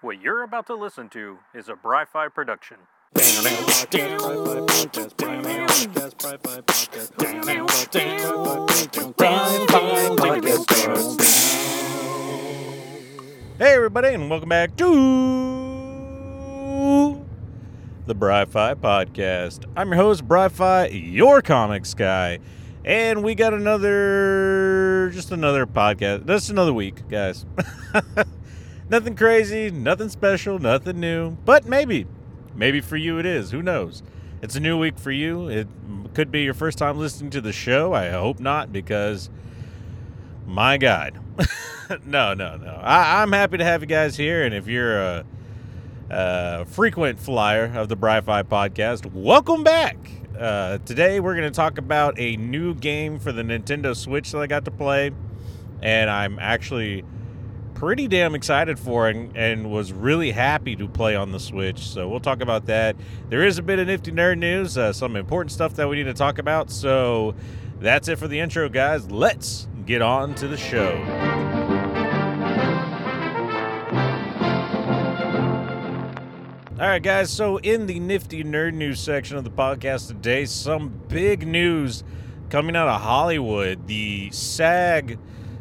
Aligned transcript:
What 0.00 0.22
you're 0.22 0.44
about 0.44 0.68
to 0.68 0.76
listen 0.76 1.08
to 1.08 1.38
is 1.52 1.68
a 1.68 1.74
Bri-Fi 1.74 2.28
production. 2.28 2.76
Hey, 3.16 3.22
everybody, 13.74 14.14
and 14.14 14.30
welcome 14.30 14.48
back 14.48 14.76
to 14.76 14.94
the 18.06 18.14
Bri-Fi 18.14 18.74
Podcast. 18.74 19.64
I'm 19.76 19.88
your 19.88 19.96
host, 19.96 20.28
Bri-Fi, 20.28 20.86
your 20.90 21.42
comics 21.42 21.94
guy, 21.94 22.38
and 22.84 23.24
we 23.24 23.34
got 23.34 23.52
another, 23.52 25.10
just 25.12 25.32
another 25.32 25.66
podcast, 25.66 26.24
just 26.24 26.50
another 26.50 26.72
week, 26.72 27.08
guys. 27.08 27.44
nothing 28.90 29.16
crazy, 29.16 29.70
nothing 29.70 30.08
special, 30.08 30.58
nothing 30.58 31.00
new, 31.00 31.32
but 31.44 31.66
maybe, 31.66 32.06
maybe 32.54 32.80
for 32.80 32.96
you 32.96 33.18
it 33.18 33.26
is. 33.26 33.50
Who 33.50 33.62
knows? 33.62 34.02
It's 34.40 34.54
a 34.54 34.60
new 34.60 34.78
week 34.78 34.98
for 34.98 35.10
you. 35.10 35.48
It 35.48 35.68
could 36.14 36.30
be 36.30 36.42
your 36.42 36.54
first 36.54 36.78
time 36.78 36.98
listening 36.98 37.30
to 37.30 37.40
the 37.40 37.52
show. 37.52 37.92
I 37.92 38.10
hope 38.10 38.40
not, 38.40 38.72
because 38.72 39.30
my 40.46 40.78
God. 40.78 41.18
no, 42.06 42.34
no, 42.34 42.56
no. 42.56 42.80
I, 42.82 43.22
I'm 43.22 43.32
happy 43.32 43.58
to 43.58 43.64
have 43.64 43.82
you 43.82 43.86
guys 43.86 44.16
here, 44.16 44.44
and 44.44 44.54
if 44.54 44.66
you're 44.66 45.00
a, 45.00 45.24
a 46.10 46.64
frequent 46.66 47.18
flyer 47.18 47.72
of 47.74 47.88
the 47.88 47.96
Bri-Fi 47.96 48.42
podcast, 48.44 49.12
welcome 49.12 49.64
back. 49.64 49.96
Uh, 50.38 50.78
today 50.78 51.18
we're 51.18 51.34
going 51.34 51.50
to 51.50 51.56
talk 51.56 51.78
about 51.78 52.18
a 52.18 52.36
new 52.36 52.72
game 52.74 53.18
for 53.18 53.32
the 53.32 53.42
Nintendo 53.42 53.96
Switch 53.96 54.30
that 54.30 54.38
I 54.38 54.46
got 54.46 54.64
to 54.66 54.70
play, 54.70 55.10
and 55.82 56.08
I'm 56.08 56.38
actually 56.38 57.04
pretty 57.78 58.08
damn 58.08 58.34
excited 58.34 58.76
for 58.76 59.08
and, 59.08 59.36
and 59.36 59.70
was 59.70 59.92
really 59.92 60.32
happy 60.32 60.74
to 60.74 60.88
play 60.88 61.14
on 61.14 61.30
the 61.30 61.38
Switch. 61.38 61.78
So 61.78 62.08
we'll 62.08 62.18
talk 62.18 62.40
about 62.40 62.66
that. 62.66 62.96
There 63.28 63.44
is 63.44 63.56
a 63.58 63.62
bit 63.62 63.78
of 63.78 63.86
nifty 63.86 64.10
nerd 64.10 64.38
news, 64.38 64.76
uh, 64.76 64.92
some 64.92 65.14
important 65.14 65.52
stuff 65.52 65.74
that 65.74 65.88
we 65.88 65.94
need 65.94 66.04
to 66.04 66.14
talk 66.14 66.38
about. 66.38 66.72
So 66.72 67.36
that's 67.78 68.08
it 68.08 68.18
for 68.18 68.26
the 68.26 68.40
intro, 68.40 68.68
guys. 68.68 69.08
Let's 69.12 69.68
get 69.86 70.02
on 70.02 70.34
to 70.34 70.48
the 70.48 70.56
show. 70.56 70.96
All 76.80 76.86
right, 76.86 77.02
guys. 77.02 77.30
So, 77.30 77.58
in 77.58 77.86
the 77.86 77.98
nifty 77.98 78.44
nerd 78.44 78.74
news 78.74 79.00
section 79.00 79.36
of 79.36 79.42
the 79.42 79.50
podcast 79.50 80.06
today, 80.08 80.44
some 80.44 80.92
big 81.08 81.46
news 81.46 82.04
coming 82.50 82.76
out 82.76 82.88
of 82.88 83.00
Hollywood. 83.00 83.88
The 83.88 84.30
SAG, 84.30 85.18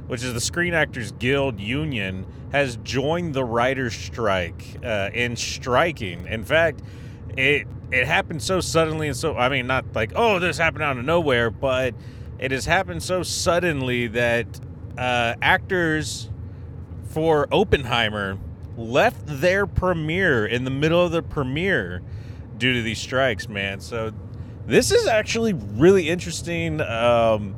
which 0.08 0.24
is 0.24 0.34
the 0.34 0.42
Screen 0.42 0.74
Actors 0.74 1.12
Guild 1.14 1.60
Union, 1.60 2.26
has 2.52 2.78
joined 2.84 3.34
the 3.34 3.44
writer's 3.44 3.94
strike 3.94 4.78
uh, 4.84 5.10
in 5.14 5.36
striking. 5.36 6.26
In 6.28 6.44
fact, 6.44 6.82
it 7.38 7.68
it 7.92 8.06
happened 8.06 8.42
so 8.42 8.60
suddenly 8.60 9.08
and 9.08 9.16
so. 9.16 9.38
I 9.38 9.50
mean, 9.50 9.68
not 9.68 9.86
like 9.94 10.14
oh, 10.16 10.40
this 10.40 10.58
happened 10.58 10.84
out 10.84 10.98
of 10.98 11.06
nowhere, 11.06 11.50
but 11.50 11.94
it 12.40 12.52
has 12.52 12.66
happened 12.66 13.04
so 13.04 13.24
suddenly 13.24 14.08
that 14.08 14.60
uh, 14.98 15.36
actors 15.42 16.30
for 17.10 17.48
Oppenheimer 17.52 18.38
left 18.78 19.26
their 19.26 19.66
premiere 19.66 20.46
in 20.46 20.64
the 20.64 20.70
middle 20.70 21.04
of 21.04 21.12
the 21.12 21.24
premiere 21.24 22.02
due 22.58 22.74
to 22.74 22.82
these 22.82 23.00
strikes, 23.00 23.50
man. 23.50 23.80
So 23.80 24.12
this 24.66 24.92
is 24.92 25.08
actually 25.08 25.54
really 25.54 26.10
interesting 26.10 26.82
um, 26.82 27.56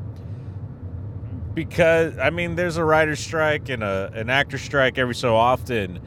because 1.53 2.17
I 2.17 2.29
mean, 2.29 2.55
there's 2.55 2.77
a 2.77 2.83
writer's 2.83 3.19
strike 3.19 3.69
and 3.69 3.83
a 3.83 4.11
an 4.13 4.29
actor 4.29 4.57
strike 4.57 4.97
every 4.97 5.15
so 5.15 5.35
often. 5.35 5.99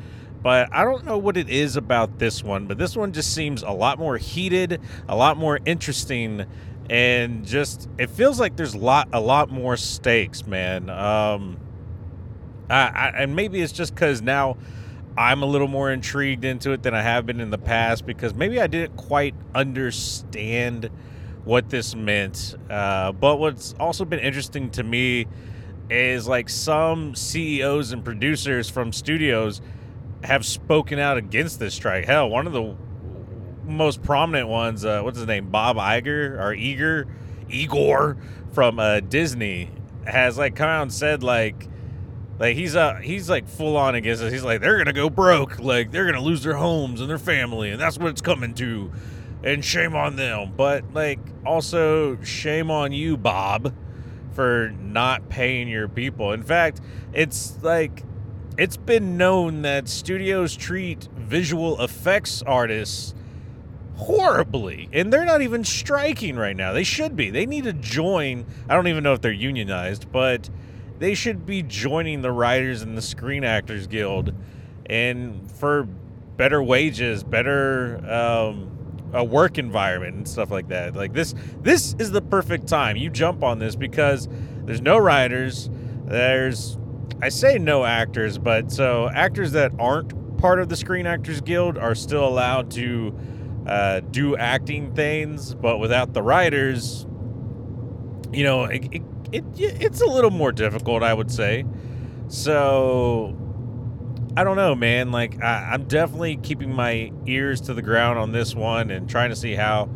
But 0.43 0.71
I 0.73 0.85
don't 0.85 1.05
know 1.05 1.19
what 1.19 1.37
it 1.37 1.49
is 1.49 1.77
about 1.77 2.19
this 2.19 2.43
one, 2.43 2.67
but 2.67 2.77
this 2.77 2.97
one 2.97 3.13
just 3.13 3.33
seems 3.33 3.63
a 3.63 3.71
lot 3.71 3.99
more 4.01 4.17
heated, 4.17 4.81
a 5.09 5.15
lot 5.15 5.37
more 5.37 5.61
interesting, 5.65 6.45
and 6.91 7.47
just 7.47 7.89
it 7.97 8.11
feels 8.11 8.41
like 8.41 8.57
there's 8.57 8.75
a 8.75 8.79
lot 8.79 9.09
a 9.13 9.21
lot 9.21 9.51
more 9.51 9.77
stakes, 9.77 10.45
man. 10.45 10.91
Um, 10.91 11.59
I, 12.69 12.89
I, 12.89 13.09
and 13.19 13.37
maybe 13.37 13.61
it's 13.61 13.73
just 13.73 13.95
because 13.95 14.21
now 14.21 14.57
I'm 15.17 15.43
a 15.43 15.47
little 15.47 15.69
more 15.69 15.93
intrigued 15.93 16.45
into 16.45 16.73
it 16.73 16.83
than 16.83 16.95
I 16.95 17.03
have 17.03 17.25
been 17.27 17.41
in 17.41 17.51
the 17.51 17.59
past 17.59 18.05
because 18.07 18.35
maybe 18.35 18.61
I 18.61 18.67
didn't 18.67 18.97
quite 18.97 19.35
understand 19.55 20.91
what 21.45 21.71
this 21.71 21.95
meant. 21.95 22.57
Uh, 22.71 23.13
but 23.13 23.37
what's 23.37 23.75
also 23.81 24.05
been 24.05 24.21
interesting 24.21 24.71
to 24.71 24.83
me 24.83 25.27
is 25.91 26.27
like 26.27 26.49
some 26.49 27.15
CEOs 27.15 27.93
and 27.93 28.05
producers 28.05 28.71
from 28.71 28.93
studios 28.93 29.61
have 30.25 30.47
spoken 30.47 30.99
out 30.99 31.17
against 31.17 31.59
this 31.59 31.75
strike. 31.75 32.05
Hell, 32.05 32.29
one 32.29 32.47
of 32.47 32.53
the 32.53 32.77
most 33.65 34.03
prominent 34.03 34.49
ones, 34.49 34.85
uh, 34.85 35.01
what's 35.03 35.19
his 35.19 35.27
name, 35.27 35.51
Bob 35.51 35.77
Iger 35.77 36.39
or 36.41 36.55
Eager, 36.55 37.07
Igor 37.49 38.17
from 38.53 38.79
uh, 38.79 39.01
Disney, 39.01 39.71
has 40.07 40.39
like 40.39 40.57
come 40.57 40.69
out 40.69 40.83
and 40.83 40.93
said 40.93 41.23
like 41.23 41.69
like 42.39 42.57
he's 42.57 42.75
uh 42.75 42.97
he's 42.97 43.31
like 43.31 43.49
full 43.49 43.77
on 43.77 43.95
against 43.95 44.23
us. 44.23 44.33
He's 44.33 44.43
like 44.43 44.61
they're 44.61 44.79
gonna 44.79 44.93
go 44.93 45.09
broke, 45.11 45.59
like 45.61 45.91
they're 45.91 46.07
gonna 46.07 46.21
lose 46.21 46.43
their 46.43 46.57
homes 46.57 47.01
and 47.01 47.09
their 47.09 47.19
family, 47.19 47.71
and 47.71 47.81
that's 47.81 47.99
what 47.99 48.09
it's 48.09 48.21
coming 48.21 48.55
to. 48.55 48.91
And 49.45 49.65
shame 49.65 49.95
on 49.95 50.17
them. 50.17 50.53
But 50.57 50.93
like 50.95 51.19
also 51.45 52.21
shame 52.23 52.71
on 52.71 52.93
you, 52.93 53.17
Bob, 53.17 53.75
for 54.35 54.73
not 54.81 55.29
paying 55.29 55.69
your 55.69 55.89
people. 55.89 56.33
In 56.33 56.43
fact, 56.43 56.81
it's 57.13 57.59
like 57.63 58.03
it's 58.59 58.77
been 58.77 59.17
known 59.17 59.63
that 59.63 59.89
studios 59.89 60.55
treat 60.57 61.09
visual 61.17 61.81
effects 61.83 62.43
artists 62.43 63.15
horribly 63.97 64.89
and 64.93 65.13
they're 65.13 65.25
not 65.25 65.43
even 65.43 65.65
striking 65.65 66.37
right 66.37 66.57
now 66.57 66.73
they 66.73 66.83
should 66.83 67.15
be 67.15 67.31
they 67.31 67.47
need 67.47 67.65
to 67.65 67.73
join 67.73 68.45
i 68.69 68.75
don't 68.75 68.89
even 68.89 69.03
know 69.05 69.13
if 69.13 69.21
they're 69.21 69.31
unionized 69.31 70.11
but 70.11 70.51
they 70.99 71.15
should 71.15 71.47
be 71.47 71.63
joining 71.63 72.21
the 72.23 72.33
writers 72.33 72.83
and 72.83 72.97
the 72.97 73.03
screen 73.03 73.45
actors 73.45 73.87
guild 73.87 74.35
and 74.87 75.51
for 75.53 75.85
better 76.37 76.63
wages 76.63 77.23
better 77.23 77.99
um, 78.11 78.72
a 79.13 79.23
work 79.23 79.59
environment 79.59 80.15
and 80.15 80.29
stuff 80.29 80.51
like 80.51 80.69
that 80.69 80.95
like 80.95 81.13
this 81.13 81.35
this 81.61 81.95
is 81.99 82.11
the 82.11 82.23
perfect 82.23 82.67
time 82.67 82.97
you 82.97 83.11
jump 83.11 83.43
on 83.43 83.59
this 83.59 83.77
because 83.77 84.29
there's 84.65 84.81
no 84.81 84.99
writers 84.99 85.71
there's 86.07 86.79
i 87.21 87.29
say 87.29 87.59
no 87.59 87.85
actors 87.85 88.39
but 88.39 88.71
so 88.73 89.09
actors 89.15 89.53
that 89.53 89.73
aren't 89.79 90.39
part 90.39 90.61
of 90.61 90.69
the 90.69 90.77
screen 90.77 91.07
actors 91.07 91.41
guild 91.41 91.79
are 91.79 91.95
still 91.95 92.27
allowed 92.27 92.71
to 92.71 93.17
uh, 93.67 94.01
do 94.11 94.37
acting 94.37 94.93
things 94.95 95.55
but 95.55 95.79
without 95.79 96.15
the 96.15 96.23
writers 96.23 97.07
you 98.33 98.43
know 98.43 98.65
it, 98.65 98.89
it 98.93 99.03
it, 99.33 99.45
it's 99.57 100.01
a 100.01 100.07
little 100.07 100.31
more 100.31 100.53
difficult, 100.53 101.03
I 101.03 101.15
would 101.15 101.31
say. 101.31 101.65
So 102.29 103.37
I 104.37 104.45
don't 104.45 104.57
know, 104.57 104.75
man. 104.75 105.13
Like 105.13 105.43
I, 105.43 105.75
am 105.75 105.85
definitely 105.85 106.37
keeping 106.37 106.75
my 106.75 107.13
ears 107.27 107.61
to 107.63 107.75
the 107.75 107.83
ground 107.83 108.19
on 108.19 108.33
this 108.33 108.55
one 108.55 108.91
and 108.91 109.09
trying 109.09 109.31
to 109.31 109.37
see 109.37 109.55
how 109.55 109.91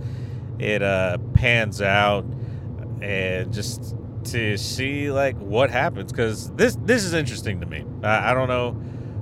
it 0.59 0.83
uh, 0.83 1.19
pans 1.35 1.81
out, 1.81 2.27
and 3.01 3.53
just 3.53 3.97
to 4.25 4.59
see 4.59 5.11
like 5.11 5.39
what 5.39 5.71
happens 5.71 6.13
because 6.13 6.51
this 6.53 6.77
this 6.83 7.05
is 7.05 7.15
interesting 7.15 7.61
to 7.61 7.67
me. 7.67 7.85
I, 8.03 8.33
I 8.33 8.35
don't 8.35 8.49
know 8.49 8.73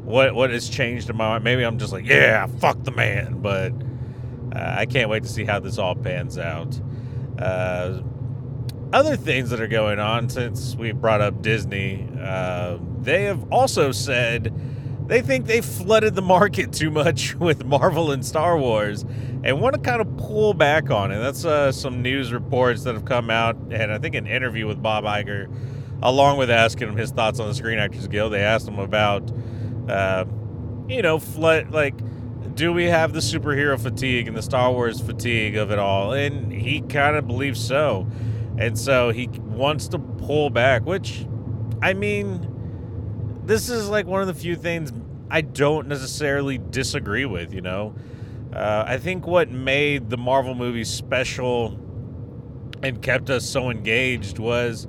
what 0.04 0.34
what 0.34 0.50
has 0.50 0.68
changed 0.68 1.08
in 1.10 1.16
my 1.16 1.28
mind. 1.28 1.44
Maybe 1.44 1.62
I'm 1.62 1.78
just 1.78 1.92
like, 1.92 2.06
yeah, 2.06 2.46
fuck 2.46 2.82
the 2.82 2.90
man, 2.90 3.40
but 3.40 3.72
uh, 4.54 4.74
I 4.78 4.86
can't 4.86 5.08
wait 5.08 5.22
to 5.22 5.28
see 5.28 5.44
how 5.44 5.60
this 5.60 5.78
all 5.78 5.94
pans 5.94 6.38
out. 6.38 6.80
Uh, 7.38 8.00
other 8.92 9.16
things 9.16 9.50
that 9.50 9.60
are 9.60 9.68
going 9.68 9.98
on 9.98 10.28
since 10.28 10.74
we 10.76 10.92
brought 10.92 11.20
up 11.20 11.42
Disney, 11.42 12.08
uh, 12.20 12.78
they 13.00 13.24
have 13.24 13.52
also 13.52 13.92
said 13.92 14.52
they 15.06 15.20
think 15.20 15.46
they 15.46 15.60
flooded 15.60 16.14
the 16.14 16.22
market 16.22 16.72
too 16.72 16.90
much 16.90 17.34
with 17.38 17.64
Marvel 17.64 18.10
and 18.10 18.24
Star 18.24 18.58
Wars 18.58 19.04
and 19.44 19.60
want 19.60 19.74
to 19.74 19.80
kind 19.80 20.00
of 20.00 20.16
pull 20.16 20.54
back 20.54 20.90
on 20.90 21.12
it. 21.12 21.18
That's 21.18 21.44
uh, 21.44 21.70
some 21.70 22.00
news 22.02 22.32
reports 22.32 22.84
that 22.84 22.94
have 22.94 23.04
come 23.04 23.30
out, 23.30 23.56
and 23.70 23.92
I 23.92 23.98
think 23.98 24.14
an 24.14 24.26
interview 24.26 24.66
with 24.66 24.82
Bob 24.82 25.04
Iger, 25.04 25.54
along 26.02 26.38
with 26.38 26.50
asking 26.50 26.88
him 26.88 26.96
his 26.96 27.10
thoughts 27.10 27.38
on 27.40 27.48
the 27.48 27.54
Screen 27.54 27.78
Actors 27.78 28.08
Guild. 28.08 28.32
They 28.32 28.40
asked 28.40 28.66
him 28.66 28.78
about, 28.78 29.30
uh, 29.88 30.24
you 30.88 31.02
know, 31.02 31.18
flood 31.18 31.70
like. 31.70 31.94
Do 32.54 32.72
we 32.72 32.84
have 32.84 33.12
the 33.12 33.18
superhero 33.18 33.76
fatigue 33.80 34.28
and 34.28 34.36
the 34.36 34.42
Star 34.42 34.70
Wars 34.70 35.00
fatigue 35.00 35.56
of 35.56 35.72
it 35.72 35.78
all? 35.80 36.12
And 36.12 36.52
he 36.52 36.82
kind 36.82 37.16
of 37.16 37.26
believes 37.26 37.58
so. 37.58 38.06
And 38.56 38.78
so 38.78 39.10
he 39.10 39.26
wants 39.26 39.88
to 39.88 39.98
pull 39.98 40.50
back, 40.50 40.84
which, 40.84 41.26
I 41.82 41.94
mean, 41.94 42.53
this 43.46 43.68
is 43.68 43.88
like 43.88 44.06
one 44.06 44.20
of 44.20 44.26
the 44.26 44.34
few 44.34 44.56
things 44.56 44.92
I 45.30 45.40
don't 45.40 45.88
necessarily 45.88 46.58
disagree 46.58 47.24
with, 47.24 47.52
you 47.52 47.60
know? 47.60 47.94
Uh, 48.52 48.84
I 48.86 48.98
think 48.98 49.26
what 49.26 49.50
made 49.50 50.10
the 50.10 50.16
Marvel 50.16 50.54
movies 50.54 50.88
special 50.88 51.78
and 52.82 53.00
kept 53.02 53.30
us 53.30 53.48
so 53.48 53.70
engaged 53.70 54.38
was 54.38 54.86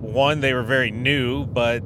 one, 0.00 0.40
they 0.40 0.52
were 0.52 0.62
very 0.62 0.90
new, 0.90 1.44
but 1.46 1.82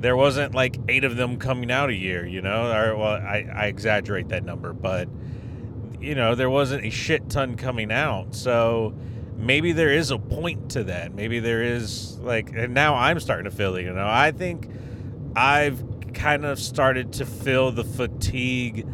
there 0.00 0.16
wasn't 0.16 0.54
like 0.54 0.78
eight 0.88 1.02
of 1.02 1.16
them 1.16 1.38
coming 1.38 1.70
out 1.70 1.88
a 1.88 1.94
year, 1.94 2.26
you 2.26 2.42
know. 2.42 2.70
Or 2.70 2.96
well, 2.96 3.12
I, 3.12 3.48
I 3.52 3.66
exaggerate 3.66 4.28
that 4.28 4.44
number, 4.44 4.72
but 4.74 5.08
you 5.98 6.14
know 6.14 6.34
there 6.34 6.50
wasn't 6.50 6.84
a 6.84 6.90
shit 6.90 7.30
ton 7.30 7.56
coming 7.56 7.90
out, 7.90 8.34
so 8.34 8.94
maybe 9.36 9.72
there 9.72 9.90
is 9.90 10.10
a 10.10 10.18
point 10.18 10.72
to 10.72 10.84
that. 10.84 11.14
Maybe 11.14 11.40
there 11.40 11.62
is 11.62 12.18
like, 12.18 12.52
and 12.54 12.74
now 12.74 12.94
I'm 12.94 13.18
starting 13.18 13.44
to 13.44 13.50
feel 13.50 13.76
it. 13.76 13.82
You 13.82 13.94
know, 13.94 14.06
I 14.06 14.30
think 14.30 14.68
I've 15.36 15.82
kind 16.14 16.44
of 16.44 16.58
started 16.58 17.12
to 17.14 17.26
feel 17.26 17.72
the 17.72 17.84
fatigue 17.84 18.86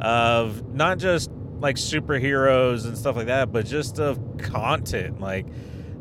of 0.00 0.74
not 0.74 0.98
just 0.98 1.30
like 1.60 1.76
superheroes 1.76 2.84
and 2.84 2.98
stuff 2.98 3.16
like 3.16 3.26
that, 3.26 3.52
but 3.52 3.64
just 3.66 3.98
of 3.98 4.18
content. 4.38 5.20
Like, 5.20 5.46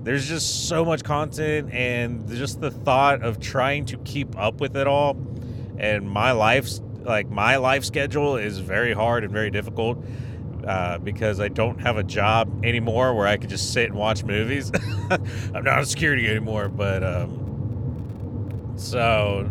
there's 0.03 0.27
just 0.27 0.67
so 0.67 0.83
much 0.83 1.03
content, 1.03 1.71
and 1.71 2.27
just 2.29 2.59
the 2.59 2.71
thought 2.71 3.23
of 3.23 3.39
trying 3.39 3.85
to 3.85 3.97
keep 3.99 4.37
up 4.37 4.59
with 4.59 4.75
it 4.75 4.87
all. 4.87 5.15
And 5.77 6.09
my 6.09 6.31
life's 6.31 6.81
like 7.03 7.29
my 7.29 7.57
life 7.57 7.83
schedule 7.85 8.37
is 8.37 8.59
very 8.59 8.93
hard 8.93 9.23
and 9.23 9.31
very 9.31 9.51
difficult 9.51 10.03
uh, 10.65 10.97
because 10.97 11.39
I 11.39 11.47
don't 11.49 11.79
have 11.81 11.97
a 11.97 12.03
job 12.03 12.65
anymore 12.65 13.13
where 13.13 13.27
I 13.27 13.37
could 13.37 13.49
just 13.49 13.73
sit 13.73 13.85
and 13.85 13.95
watch 13.95 14.23
movies. 14.23 14.71
I'm 15.09 15.63
not 15.63 15.79
a 15.79 15.85
security 15.85 16.29
anymore, 16.29 16.69
but 16.69 17.03
um, 17.03 18.73
so 18.75 19.49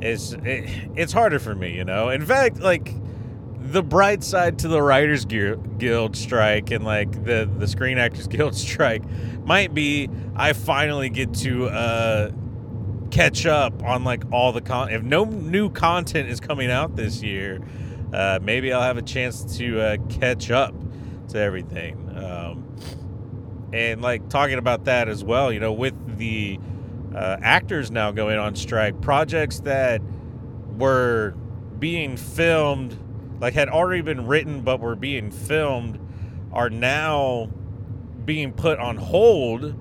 it's 0.00 0.32
it, 0.32 0.68
it's 0.96 1.12
harder 1.12 1.38
for 1.38 1.54
me, 1.54 1.74
you 1.76 1.84
know. 1.84 2.08
In 2.08 2.24
fact, 2.24 2.60
like 2.60 2.92
the 3.60 3.82
bright 3.82 4.24
side 4.24 4.58
to 4.60 4.68
the 4.68 4.82
Writers 4.82 5.24
Guild 5.24 6.16
strike 6.16 6.70
and 6.70 6.84
like 6.84 7.24
the 7.24 7.48
the 7.58 7.66
Screen 7.66 7.98
Actors 7.98 8.26
Guild 8.28 8.54
strike 8.54 9.02
might 9.44 9.74
be 9.74 10.08
I 10.34 10.52
finally 10.52 11.10
get 11.10 11.34
to 11.34 11.68
uh, 11.68 12.30
catch 13.10 13.46
up 13.46 13.82
on 13.82 14.04
like 14.04 14.24
all 14.32 14.52
the 14.52 14.60
con. 14.60 14.90
If 14.90 15.02
no 15.02 15.24
new 15.24 15.70
content 15.70 16.28
is 16.28 16.40
coming 16.40 16.70
out 16.70 16.96
this 16.96 17.22
year, 17.22 17.60
uh, 18.12 18.38
maybe 18.42 18.72
I'll 18.72 18.82
have 18.82 18.96
a 18.96 19.02
chance 19.02 19.58
to 19.58 19.80
uh, 19.80 19.96
catch 20.08 20.50
up 20.50 20.74
to 21.28 21.38
everything. 21.38 21.96
Um, 22.16 22.76
and 23.72 24.02
like 24.02 24.28
talking 24.28 24.58
about 24.58 24.84
that 24.86 25.08
as 25.08 25.22
well, 25.22 25.52
you 25.52 25.60
know, 25.60 25.72
with 25.72 26.18
the 26.18 26.58
uh, 27.14 27.36
actors 27.42 27.90
now 27.90 28.10
going 28.10 28.38
on 28.38 28.54
strike, 28.54 29.00
projects 29.00 29.60
that 29.60 30.00
were 30.76 31.34
being 31.78 32.16
filmed, 32.16 32.98
like 33.40 33.54
had 33.54 33.68
already 33.68 34.02
been 34.02 34.26
written 34.26 34.62
but 34.62 34.80
were 34.80 34.96
being 34.96 35.30
filmed, 35.30 35.98
are 36.52 36.70
now 36.70 37.48
being 38.24 38.52
put 38.52 38.78
on 38.78 38.96
hold 38.96 39.74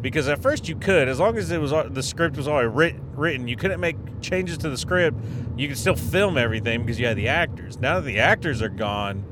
because 0.00 0.28
at 0.28 0.40
first 0.40 0.68
you 0.68 0.76
could, 0.76 1.08
as 1.08 1.18
long 1.18 1.36
as 1.36 1.50
it 1.50 1.60
was 1.60 1.72
the 1.90 2.02
script 2.02 2.36
was 2.36 2.46
already 2.46 2.68
writ, 2.68 2.96
written, 3.14 3.48
you 3.48 3.56
couldn't 3.56 3.80
make 3.80 3.96
changes 4.20 4.58
to 4.58 4.70
the 4.70 4.76
script. 4.76 5.18
You 5.56 5.68
could 5.68 5.78
still 5.78 5.96
film 5.96 6.38
everything 6.38 6.82
because 6.82 7.00
you 7.00 7.06
had 7.06 7.16
the 7.16 7.28
actors. 7.28 7.78
Now 7.78 7.96
that 7.96 8.06
the 8.06 8.20
actors 8.20 8.62
are 8.62 8.68
gone, 8.68 9.24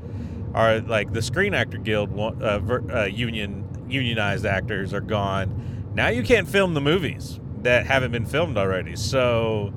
are 0.53 0.79
like 0.79 1.13
the 1.13 1.21
Screen 1.21 1.53
Actor 1.53 1.77
Guild 1.79 2.17
uh, 2.19 2.59
uh, 2.93 3.03
union 3.05 3.63
unionized 3.87 4.45
actors 4.45 4.93
are 4.93 5.01
gone. 5.01 5.76
Now 5.97 6.09
you 6.09 6.21
can't 6.21 6.47
film 6.47 6.75
the 6.75 6.79
movies 6.79 7.39
that 7.63 7.87
haven't 7.87 8.11
been 8.11 8.27
filmed 8.27 8.55
already. 8.55 8.95
So 8.95 9.73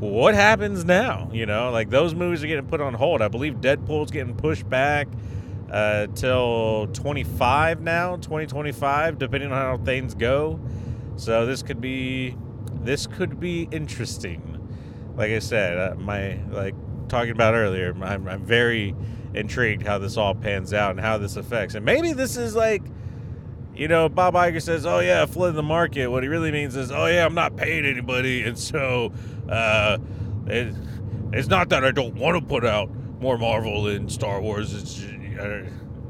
what 0.00 0.34
happens 0.34 0.86
now? 0.86 1.28
You 1.34 1.44
know, 1.44 1.70
like 1.70 1.90
those 1.90 2.14
movies 2.14 2.42
are 2.42 2.46
getting 2.46 2.66
put 2.66 2.80
on 2.80 2.94
hold. 2.94 3.20
I 3.20 3.28
believe 3.28 3.56
Deadpool's 3.56 4.10
getting 4.10 4.34
pushed 4.34 4.66
back 4.70 5.06
uh, 5.70 6.06
till 6.14 6.88
25 6.94 7.82
now, 7.82 8.16
2025, 8.16 9.18
depending 9.18 9.52
on 9.52 9.58
how 9.58 9.84
things 9.84 10.14
go. 10.14 10.58
So 11.16 11.44
this 11.44 11.62
could 11.62 11.78
be 11.78 12.38
this 12.80 13.06
could 13.06 13.38
be 13.38 13.68
interesting. 13.70 14.66
Like 15.14 15.30
I 15.30 15.40
said, 15.40 15.76
uh, 15.76 15.94
my 15.96 16.38
like 16.52 16.74
talking 17.08 17.32
about 17.32 17.52
earlier, 17.52 17.94
I'm, 18.02 18.26
I'm 18.26 18.46
very 18.46 18.96
intrigued 19.34 19.86
how 19.86 19.98
this 19.98 20.16
all 20.16 20.34
pans 20.34 20.72
out 20.72 20.92
and 20.92 21.00
how 21.00 21.18
this 21.18 21.36
affects. 21.36 21.74
And 21.74 21.84
maybe 21.84 22.14
this 22.14 22.38
is 22.38 22.56
like, 22.56 22.82
you 23.76 23.88
know, 23.88 24.08
Bob 24.08 24.34
Iger 24.34 24.62
says, 24.62 24.86
"Oh 24.86 25.00
yeah, 25.00 25.26
flood 25.26 25.54
the 25.54 25.62
market." 25.62 26.08
What 26.08 26.22
he 26.22 26.28
really 26.28 26.52
means 26.52 26.76
is, 26.76 26.90
"Oh 26.90 27.06
yeah, 27.06 27.24
I'm 27.24 27.34
not 27.34 27.56
paying 27.56 27.84
anybody," 27.84 28.42
and 28.42 28.58
so 28.58 29.12
uh, 29.48 29.98
it, 30.46 30.74
it's 31.32 31.48
not 31.48 31.68
that 31.70 31.84
I 31.84 31.90
don't 31.90 32.14
want 32.14 32.38
to 32.38 32.44
put 32.44 32.64
out 32.64 32.90
more 33.20 33.38
Marvel 33.38 33.88
and 33.88 34.10
Star 34.10 34.40
Wars. 34.40 34.72
It's 34.74 35.02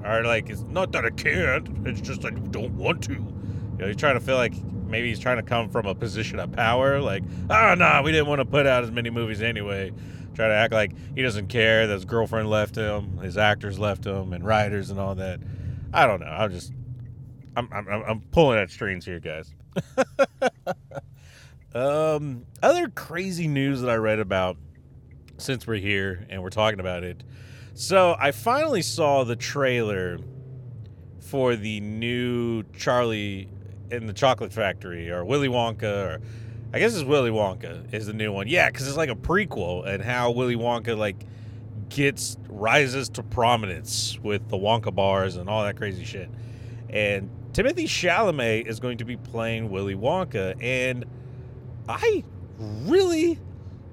or, 0.05 0.25
like 0.25 0.51
it's 0.51 0.63
not 0.63 0.93
that 0.93 1.05
I 1.05 1.11
can't. 1.11 1.87
It's 1.87 2.01
just 2.01 2.25
I 2.25 2.31
don't 2.31 2.77
want 2.77 3.03
to. 3.05 3.13
You 3.13 3.79
know, 3.79 3.87
he's 3.87 3.97
trying 3.97 4.15
to 4.15 4.21
feel 4.21 4.37
like 4.37 4.55
maybe 4.87 5.09
he's 5.09 5.19
trying 5.19 5.39
to 5.39 5.43
come 5.43 5.69
from 5.71 5.87
a 5.87 5.95
position 5.95 6.39
of 6.39 6.53
power. 6.53 7.01
Like, 7.01 7.25
ah, 7.51 7.73
oh, 7.73 7.75
no, 7.75 7.85
nah, 7.85 8.03
we 8.03 8.13
didn't 8.13 8.29
want 8.29 8.41
to 8.41 8.45
put 8.45 8.67
out 8.67 8.85
as 8.85 8.91
many 8.91 9.11
movies 9.11 9.43
anyway. 9.43 9.93
Try 10.35 10.49
to 10.49 10.55
act 10.55 10.73
like 10.73 10.93
he 11.15 11.23
doesn't 11.23 11.49
care 11.49 11.87
that 11.87 11.95
his 11.95 12.05
girlfriend 12.05 12.51
left 12.51 12.77
him, 12.77 13.19
his 13.19 13.39
actors 13.39 13.79
left 13.79 14.05
him, 14.05 14.33
and 14.33 14.45
writers 14.45 14.91
and 14.91 15.01
all 15.01 15.15
that. 15.15 15.41
I 15.93 16.07
don't 16.07 16.21
know. 16.21 16.27
I'm 16.27 16.51
just, 16.51 16.73
I'm, 17.57 17.69
I'm, 17.73 17.89
I'm 17.89 18.21
pulling 18.33 18.59
at 18.59 18.71
strings 18.71 19.05
here, 19.05 19.21
guys. 19.21 19.55
um, 21.75 22.47
other 22.63 22.89
crazy 22.89 23.49
news 23.49 23.81
that 23.81 23.91
I 23.91 23.97
read 23.97 24.19
about 24.19 24.57
since 25.39 25.67
we're 25.67 25.77
here 25.77 26.27
and 26.31 26.43
we're 26.43 26.51
talking 26.51 26.81
about 26.81 27.03
it 27.03 27.25
so 27.77 28.15
I 28.17 28.31
finally 28.31 28.83
saw 28.83 29.25
the 29.25 29.35
trailer 29.35 30.19
for 31.19 31.57
the 31.57 31.81
new 31.81 32.63
Charlie 32.73 33.49
in 33.91 34.07
the 34.07 34.13
Chocolate 34.13 34.53
Factory 34.53 35.11
or 35.11 35.25
Willy 35.25 35.49
Wonka 35.49 35.83
or 35.83 36.21
I 36.73 36.79
guess 36.79 36.95
it's 36.95 37.03
Willy 37.03 37.31
Wonka 37.31 37.93
is 37.93 38.07
the 38.07 38.13
new 38.13 38.33
one. 38.33 38.47
Yeah, 38.47 38.71
because 38.71 38.87
it's 38.87 38.97
like 38.97 39.11
a 39.11 39.17
prequel 39.17 39.85
and 39.87 40.03
how 40.03 40.31
Willy 40.31 40.55
Wonka 40.55 40.97
like 40.97 41.17
gets 41.89 42.37
rises 42.49 43.09
to 43.11 43.25
prominence 43.25 44.21
with 44.21 44.49
the 44.49 44.57
Wonka 44.57 44.95
bars 44.95 45.35
and 45.35 45.51
all 45.51 45.65
that 45.65 45.77
crazy 45.77 46.05
shit. 46.05 46.31
And 46.89 47.29
Timothée 47.55 47.85
Chalamet 47.85 48.67
is 48.67 48.81
going 48.81 48.99
to 48.99 49.05
be 49.05 49.17
playing 49.17 49.71
Willy 49.71 49.95
Wonka, 49.95 50.61
and 50.61 51.05
I 51.89 52.25
really 52.59 53.39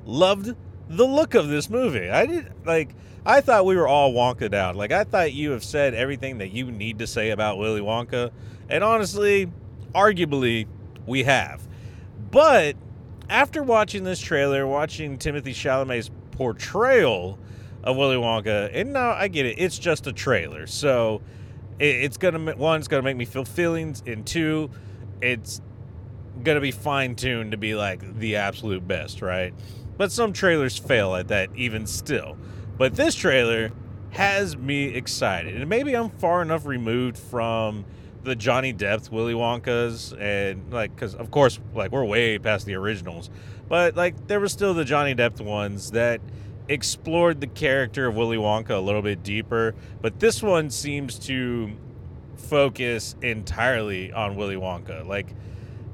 loved 0.04 0.56
the 0.90 1.06
look 1.06 1.36
of 1.36 1.48
this 1.48 1.70
movie. 1.70 2.10
I 2.10 2.26
did 2.26 2.52
like 2.66 2.96
I 3.24 3.40
thought 3.42 3.68
we 3.68 3.76
were 3.76 3.88
all 3.88 4.14
Wonka 4.14 4.52
out. 4.56 4.76
Like 4.76 4.92
I 4.92 5.04
thought 5.04 5.34
you 5.34 5.52
have 5.52 5.64
said 5.64 5.94
everything 5.94 6.40
that 6.40 6.50
you 6.50 6.72
need 6.72 6.98
to 7.00 7.08
say 7.08 7.30
about 7.30 7.60
Willy 7.60 7.82
Wonka, 7.82 8.32
and 8.68 8.84
honestly, 8.84 9.48
arguably, 9.94 10.66
we 11.06 11.22
have. 11.22 11.62
But 12.32 12.76
after 13.30 13.62
watching 13.62 14.04
this 14.04 14.20
trailer, 14.20 14.66
watching 14.66 15.20
Timothée 15.20 15.54
Chalamet's 15.54 16.10
portrayal 16.32 17.38
of 17.84 17.96
Willy 17.96 18.16
Wonka, 18.16 18.72
and 18.74 18.92
now 18.92 19.12
I 19.12 19.28
get 19.28 19.46
it, 19.46 19.60
it's 19.60 19.78
just 19.78 20.08
a 20.08 20.14
trailer, 20.14 20.66
so 20.66 21.22
it's 21.82 22.18
gonna 22.18 22.56
one, 22.56 22.80
it's 22.80 22.88
gonna 22.88 23.04
make 23.04 23.18
me 23.18 23.26
feel 23.26 23.46
feelings, 23.46 24.04
and 24.06 24.26
two, 24.26 24.70
it's 25.22 25.62
gonna 26.44 26.62
be 26.62 26.72
fine 26.72 27.16
tuned 27.16 27.52
to 27.52 27.58
be 27.58 27.76
like 27.76 28.20
the 28.20 28.36
absolute 28.38 28.88
best, 28.88 29.22
right? 29.22 29.54
But 29.98 30.12
some 30.12 30.34
trailers 30.34 30.78
fail 30.78 31.16
at 31.16 31.28
that, 31.30 31.50
even 31.56 31.86
still. 31.86 32.38
But 32.78 32.96
this 32.96 33.16
trailer 33.16 33.72
has 34.12 34.58
me 34.58 34.86
excited. 34.86 35.56
And 35.56 35.70
maybe 35.70 35.96
I'm 35.96 36.10
far 36.10 36.42
enough 36.42 36.66
removed 36.66 37.18
from 37.18 37.86
the 38.24 38.36
Johnny 38.36 38.74
Depp 38.74 39.10
Willy 39.10 39.34
Wonkas 39.34 40.16
and 40.20 40.72
like 40.72 40.96
cuz 40.96 41.16
of 41.16 41.32
course 41.32 41.60
like 41.74 41.92
we're 41.92 42.06
way 42.06 42.38
past 42.38 42.66
the 42.66 42.76
originals. 42.76 43.30
But 43.68 43.96
like 43.96 44.28
there 44.28 44.40
were 44.40 44.50
still 44.50 44.74
the 44.74 44.86
Johnny 44.86 45.16
Depp 45.16 45.42
ones 45.42 45.92
that 45.92 46.22
explored 46.68 47.42
the 47.42 47.48
character 47.48 48.08
of 48.08 48.16
Willy 48.16 48.38
Wonka 48.38 48.72
a 48.72 48.80
little 48.80 49.02
bit 49.02 49.24
deeper, 49.24 49.76
but 50.02 50.20
this 50.20 50.42
one 50.42 50.70
seems 50.70 51.20
to 51.20 51.72
focus 52.36 53.16
entirely 53.22 54.12
on 54.12 54.36
Willy 54.36 54.56
Wonka. 54.56 55.06
Like 55.06 55.28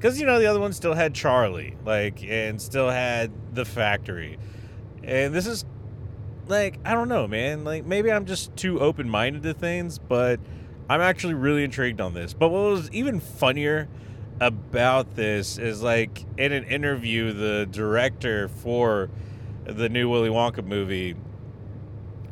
cuz 0.00 0.20
you 0.20 0.26
know 0.26 0.38
the 0.38 0.46
other 0.46 0.60
one 0.60 0.72
still 0.72 0.94
had 0.94 1.14
Charlie, 1.14 1.76
like 1.84 2.22
and 2.24 2.60
still 2.60 2.90
had 2.90 3.30
the 3.54 3.64
factory. 3.64 4.38
And 5.02 5.34
this 5.34 5.46
is 5.46 5.64
like 6.46 6.78
I 6.84 6.94
don't 6.94 7.08
know, 7.08 7.26
man. 7.26 7.64
Like 7.64 7.84
maybe 7.84 8.10
I'm 8.10 8.26
just 8.26 8.56
too 8.56 8.80
open 8.80 9.08
minded 9.08 9.42
to 9.44 9.54
things, 9.54 9.98
but 9.98 10.40
I'm 10.88 11.00
actually 11.00 11.34
really 11.34 11.64
intrigued 11.64 12.00
on 12.00 12.14
this. 12.14 12.32
But 12.32 12.48
what 12.48 12.70
was 12.70 12.90
even 12.92 13.20
funnier 13.20 13.88
about 14.40 15.16
this 15.16 15.58
is 15.58 15.82
like 15.82 16.24
in 16.36 16.52
an 16.52 16.64
interview, 16.64 17.32
the 17.32 17.66
director 17.70 18.48
for 18.48 19.10
the 19.68 19.88
new 19.88 20.08
Willy 20.08 20.30
Wonka 20.30 20.64
movie 20.64 21.14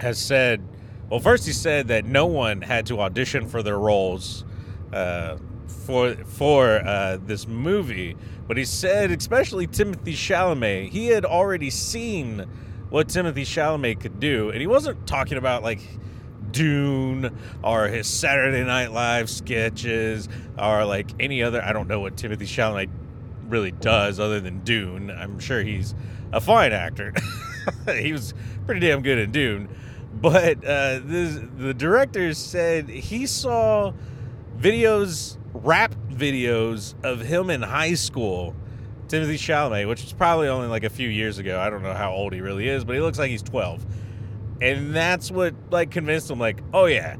has 0.00 0.18
said, 0.18 0.66
well, 1.10 1.20
first 1.20 1.46
he 1.46 1.52
said 1.52 1.88
that 1.88 2.04
no 2.04 2.26
one 2.26 2.62
had 2.62 2.86
to 2.86 3.00
audition 3.00 3.48
for 3.48 3.62
their 3.62 3.78
roles 3.78 4.44
uh, 4.92 5.36
for 5.68 6.14
for 6.24 6.80
uh, 6.84 7.18
this 7.24 7.46
movie, 7.46 8.16
but 8.48 8.56
he 8.56 8.64
said, 8.64 9.10
especially 9.10 9.66
Timothée 9.66 10.14
Chalamet, 10.14 10.90
he 10.90 11.08
had 11.08 11.24
already 11.24 11.70
seen 11.70 12.46
what 12.90 13.08
Timothée 13.08 13.42
Chalamet 13.42 14.00
could 14.00 14.18
do, 14.18 14.50
and 14.50 14.60
he 14.60 14.66
wasn't 14.66 15.06
talking 15.06 15.38
about 15.38 15.62
like 15.62 15.80
Dune 16.50 17.36
or 17.62 17.88
his 17.88 18.06
Saturday 18.06 18.64
Night 18.64 18.92
Live 18.92 19.30
sketches 19.30 20.28
or 20.58 20.84
like 20.84 21.10
any 21.20 21.42
other. 21.42 21.62
I 21.62 21.72
don't 21.72 21.88
know 21.88 22.00
what 22.00 22.16
Timothée 22.16 22.38
Chalamet 22.38 22.88
really 23.48 23.72
does 23.72 24.18
other 24.18 24.40
than 24.40 24.60
Dune. 24.64 25.10
I'm 25.10 25.38
sure 25.38 25.62
he's 25.62 25.94
a 26.32 26.40
fine 26.40 26.72
actor. 26.72 27.14
he 27.98 28.12
was 28.12 28.34
pretty 28.64 28.80
damn 28.80 29.02
good 29.02 29.18
in 29.18 29.32
Dune. 29.32 29.68
But 30.12 30.58
uh, 30.64 31.00
this, 31.04 31.38
the 31.58 31.74
director 31.74 32.32
said 32.32 32.88
he 32.88 33.26
saw 33.26 33.92
videos, 34.58 35.36
rap 35.52 35.94
videos 36.10 36.94
of 37.04 37.20
him 37.20 37.50
in 37.50 37.62
high 37.62 37.94
school, 37.94 38.54
Timothée 39.08 39.34
Chalamet, 39.34 39.86
which 39.86 40.02
was 40.02 40.12
probably 40.12 40.48
only 40.48 40.68
like 40.68 40.84
a 40.84 40.90
few 40.90 41.08
years 41.08 41.38
ago. 41.38 41.60
I 41.60 41.68
don't 41.68 41.82
know 41.82 41.94
how 41.94 42.12
old 42.12 42.32
he 42.32 42.40
really 42.40 42.68
is, 42.68 42.84
but 42.84 42.94
he 42.94 43.00
looks 43.00 43.18
like 43.18 43.30
he's 43.30 43.42
12. 43.42 43.84
And 44.62 44.94
that's 44.94 45.30
what 45.30 45.54
like 45.70 45.90
convinced 45.90 46.30
him, 46.30 46.38
like, 46.38 46.62
oh 46.72 46.86
yeah, 46.86 47.16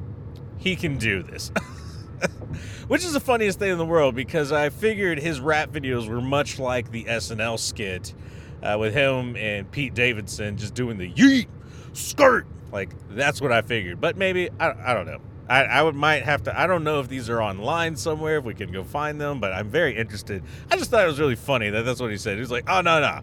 he 0.56 0.75
can 0.75 0.96
do 0.96 1.22
this. 1.22 1.52
which 2.88 3.04
is 3.04 3.12
the 3.12 3.20
funniest 3.20 3.58
thing 3.58 3.70
in 3.70 3.78
the 3.78 3.84
world 3.84 4.14
because 4.14 4.52
I 4.52 4.70
figured 4.70 5.18
his 5.18 5.40
rap 5.40 5.70
videos 5.70 6.08
were 6.08 6.20
much 6.20 6.58
like 6.58 6.90
the 6.90 7.04
SNL 7.04 7.58
skit 7.58 8.14
uh, 8.62 8.76
with 8.78 8.94
him 8.94 9.36
and 9.36 9.70
Pete 9.70 9.94
Davidson 9.94 10.56
just 10.56 10.75
doing 10.75 10.98
the 10.98 11.10
yeet 11.12 11.48
skirt. 11.92 12.46
Like 12.72 12.90
that's 13.10 13.40
what 13.40 13.52
I 13.52 13.62
figured, 13.62 14.00
but 14.00 14.16
maybe 14.16 14.50
I, 14.58 14.75
I 14.90 14.94
don't 14.94 15.06
know. 15.06 15.20
I, 15.48 15.62
I 15.62 15.82
would 15.82 15.94
might 15.94 16.25
have 16.25 16.42
to. 16.44 16.60
I 16.60 16.66
don't 16.66 16.82
know 16.82 17.00
if 17.00 17.08
these 17.08 17.30
are 17.30 17.40
online 17.40 17.96
somewhere 17.96 18.38
if 18.38 18.44
we 18.44 18.54
can 18.54 18.72
go 18.72 18.82
find 18.82 19.20
them, 19.20 19.38
but 19.38 19.52
I'm 19.52 19.70
very 19.70 19.96
interested. 19.96 20.42
I 20.70 20.76
just 20.76 20.90
thought 20.90 21.04
it 21.04 21.06
was 21.06 21.20
really 21.20 21.36
funny 21.36 21.70
that 21.70 21.82
that's 21.84 22.00
what 22.00 22.10
he 22.10 22.16
said. 22.16 22.34
He 22.34 22.40
was 22.40 22.50
like, 22.50 22.68
"Oh 22.68 22.80
no, 22.80 23.00
no, 23.00 23.20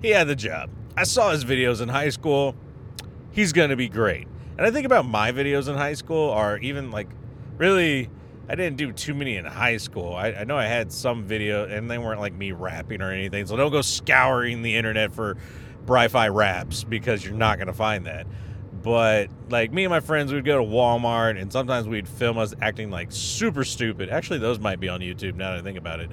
he 0.00 0.10
had 0.10 0.26
the 0.26 0.34
job. 0.34 0.70
I 0.96 1.04
saw 1.04 1.30
his 1.30 1.44
videos 1.44 1.80
in 1.80 1.88
high 1.88 2.08
school. 2.08 2.56
He's 3.30 3.52
gonna 3.52 3.76
be 3.76 3.88
great." 3.88 4.26
And 4.58 4.66
I 4.66 4.70
think 4.70 4.86
about 4.86 5.06
my 5.06 5.30
videos 5.32 5.68
in 5.68 5.76
high 5.76 5.94
school, 5.94 6.30
or 6.30 6.58
even 6.58 6.90
like 6.90 7.08
really 7.56 8.10
I 8.52 8.54
didn't 8.54 8.76
do 8.76 8.92
too 8.92 9.14
many 9.14 9.38
in 9.38 9.46
high 9.46 9.78
school. 9.78 10.14
I, 10.14 10.32
I 10.32 10.44
know 10.44 10.58
I 10.58 10.66
had 10.66 10.92
some 10.92 11.24
video, 11.24 11.64
and 11.64 11.90
they 11.90 11.96
weren't 11.96 12.20
like 12.20 12.34
me 12.34 12.52
rapping 12.52 13.00
or 13.00 13.10
anything. 13.10 13.46
So 13.46 13.56
don't 13.56 13.72
go 13.72 13.80
scouring 13.80 14.60
the 14.60 14.76
internet 14.76 15.10
for 15.10 15.38
Bri-Fi 15.86 16.28
raps 16.28 16.84
because 16.84 17.24
you're 17.24 17.32
not 17.32 17.58
gonna 17.58 17.72
find 17.72 18.04
that. 18.04 18.26
But 18.82 19.30
like 19.48 19.72
me 19.72 19.84
and 19.84 19.90
my 19.90 20.00
friends, 20.00 20.34
we'd 20.34 20.44
go 20.44 20.58
to 20.58 20.70
Walmart, 20.70 21.40
and 21.40 21.50
sometimes 21.50 21.88
we'd 21.88 22.06
film 22.06 22.36
us 22.36 22.52
acting 22.60 22.90
like 22.90 23.10
super 23.10 23.64
stupid. 23.64 24.10
Actually, 24.10 24.40
those 24.40 24.58
might 24.58 24.80
be 24.80 24.90
on 24.90 25.00
YouTube 25.00 25.34
now 25.34 25.52
that 25.52 25.60
I 25.60 25.62
think 25.62 25.78
about 25.78 26.00
it. 26.00 26.10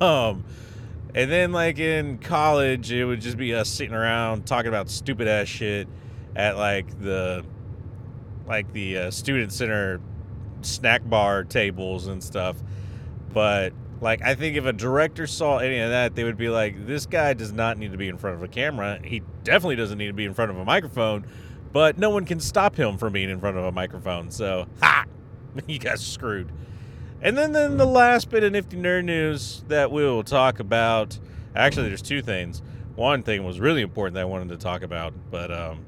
um, 0.00 0.46
and 1.14 1.30
then 1.30 1.52
like 1.52 1.78
in 1.78 2.16
college, 2.16 2.90
it 2.90 3.04
would 3.04 3.20
just 3.20 3.36
be 3.36 3.54
us 3.54 3.68
sitting 3.68 3.94
around 3.94 4.46
talking 4.46 4.68
about 4.70 4.88
stupid 4.88 5.28
ass 5.28 5.46
shit 5.46 5.88
at 6.34 6.56
like 6.56 6.98
the 7.02 7.44
like 8.46 8.72
the 8.72 8.96
uh, 8.96 9.10
student 9.10 9.52
center 9.52 10.00
snack 10.62 11.08
bar 11.08 11.44
tables 11.44 12.06
and 12.06 12.22
stuff. 12.22 12.56
But 13.32 13.72
like 14.00 14.22
I 14.22 14.34
think 14.34 14.56
if 14.56 14.64
a 14.64 14.72
director 14.72 15.26
saw 15.26 15.58
any 15.58 15.78
of 15.78 15.90
that, 15.90 16.14
they 16.14 16.24
would 16.24 16.38
be 16.38 16.48
like, 16.48 16.86
"This 16.86 17.06
guy 17.06 17.34
does 17.34 17.52
not 17.52 17.78
need 17.78 17.92
to 17.92 17.98
be 17.98 18.08
in 18.08 18.16
front 18.16 18.36
of 18.36 18.42
a 18.42 18.48
camera. 18.48 19.00
He 19.02 19.22
definitely 19.44 19.76
doesn't 19.76 19.98
need 19.98 20.06
to 20.06 20.12
be 20.12 20.24
in 20.24 20.34
front 20.34 20.50
of 20.50 20.58
a 20.58 20.64
microphone." 20.64 21.26
But 21.72 21.98
no 21.98 22.10
one 22.10 22.24
can 22.24 22.40
stop 22.40 22.76
him 22.76 22.96
from 22.96 23.12
being 23.12 23.28
in 23.28 23.40
front 23.40 23.58
of 23.58 23.64
a 23.64 23.72
microphone. 23.72 24.30
So, 24.30 24.66
ha! 24.80 25.04
You 25.66 25.78
got 25.78 25.98
screwed. 25.98 26.52
And 27.20 27.36
then, 27.36 27.52
then 27.52 27.78
the 27.78 27.86
last 27.86 28.30
bit 28.30 28.44
of 28.44 28.52
nifty 28.52 28.76
nerd 28.76 29.04
news 29.04 29.64
that 29.66 29.90
we'll 29.90 30.22
talk 30.22 30.60
about. 30.60 31.18
Actually, 31.56 31.88
there's 31.88 32.02
two 32.02 32.22
things. 32.22 32.62
One 32.94 33.22
thing 33.24 33.44
was 33.44 33.58
really 33.58 33.82
important 33.82 34.14
that 34.14 34.22
I 34.22 34.24
wanted 34.26 34.50
to 34.50 34.56
talk 34.56 34.82
about, 34.82 35.14
but 35.30 35.50
um, 35.50 35.84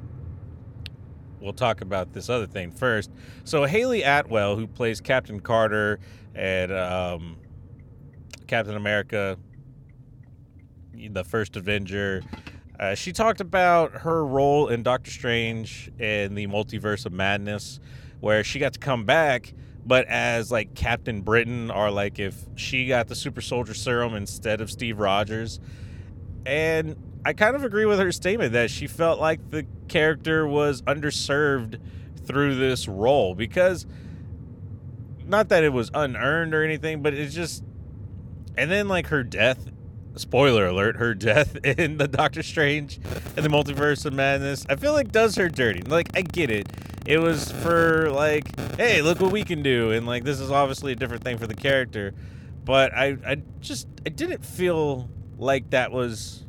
we'll 1.40 1.52
talk 1.52 1.80
about 1.80 2.12
this 2.12 2.28
other 2.28 2.47
thing 2.47 2.70
first. 2.70 3.11
So 3.44 3.64
Hayley 3.64 4.02
Atwell, 4.02 4.56
who 4.56 4.66
plays 4.66 5.00
Captain 5.00 5.40
Carter 5.40 5.99
and 6.35 6.73
um, 6.73 7.37
Captain 8.47 8.76
America, 8.76 9.37
the 10.94 11.25
first 11.25 11.56
Avenger, 11.56 12.23
uh, 12.78 12.94
she 12.94 13.12
talked 13.12 13.42
about 13.42 13.92
her 13.92 14.25
role 14.25 14.68
in 14.68 14.82
Doctor 14.82 15.11
Strange 15.11 15.90
and 15.99 16.37
the 16.37 16.47
Multiverse 16.47 17.04
of 17.04 17.12
Madness, 17.12 17.78
where 18.20 18.42
she 18.42 18.59
got 18.59 18.73
to 18.73 18.78
come 18.78 19.04
back, 19.04 19.52
but 19.85 20.06
as 20.06 20.50
like 20.50 20.75
Captain 20.75 21.20
Britain, 21.20 21.70
or 21.70 21.90
like 21.90 22.18
if 22.18 22.37
she 22.54 22.87
got 22.87 23.06
the 23.09 23.14
Super 23.14 23.42
Soldier 23.42 23.75
Serum 23.75 24.14
instead 24.14 24.62
of 24.62 24.70
Steve 24.70 24.99
Rogers. 24.99 25.61
And 26.47 26.97
I 27.25 27.33
kind 27.35 27.55
of 27.55 27.65
agree 27.65 27.85
with 27.85 27.99
her 27.99 28.12
statement 28.12 28.53
that 28.55 28.71
she 28.71 28.87
felt 28.87 29.21
like 29.21 29.50
the 29.50 29.67
character 29.89 30.47
was 30.47 30.83
underserved 30.83 31.79
through 32.25 32.55
this 32.57 32.89
role 32.89 33.35
because 33.35 33.87
not 35.27 35.49
that 35.50 35.62
it 35.62 35.73
was 35.73 35.91
unearned 35.93 36.55
or 36.55 36.65
anything, 36.65 37.03
but 37.03 37.12
it's 37.12 37.35
just 37.35 37.62
and 38.57 38.71
then 38.71 38.89
like 38.89 39.09
her 39.09 39.23
death 39.23 39.71
spoiler 40.17 40.67
alert, 40.67 40.97
her 40.97 41.15
death 41.15 41.57
in 41.65 41.99
the 41.99 42.09
Doctor 42.09 42.43
Strange 42.43 43.00
and 43.37 43.45
the 43.45 43.49
Multiverse 43.49 44.07
of 44.07 44.12
Madness, 44.12 44.65
I 44.69 44.77
feel 44.77 44.93
like 44.93 45.12
does 45.12 45.37
her 45.37 45.49
dirty. 45.49 45.83
Like 45.83 46.09
I 46.15 46.23
get 46.23 46.50
it. 46.50 46.69
It 47.07 47.19
was 47.19 47.50
for 47.50 48.11
like, 48.11 48.59
hey, 48.77 49.03
look 49.03 49.21
what 49.21 49.33
we 49.33 49.45
can 49.45 49.62
do 49.62 49.93
and 49.93 50.07
like 50.07 50.25
this 50.25 50.41
is 50.41 50.50
obviously 50.50 50.93
a 50.93 50.97
different 50.97 51.23
thing 51.23 51.37
for 51.39 51.47
the 51.47 51.55
character. 51.55 52.15
But 52.65 52.95
I 52.95 53.17
I 53.27 53.43
just 53.61 53.89
I 54.07 54.09
didn't 54.09 54.45
feel 54.45 55.09
like 55.39 55.71
that 55.71 55.93
was 55.93 56.45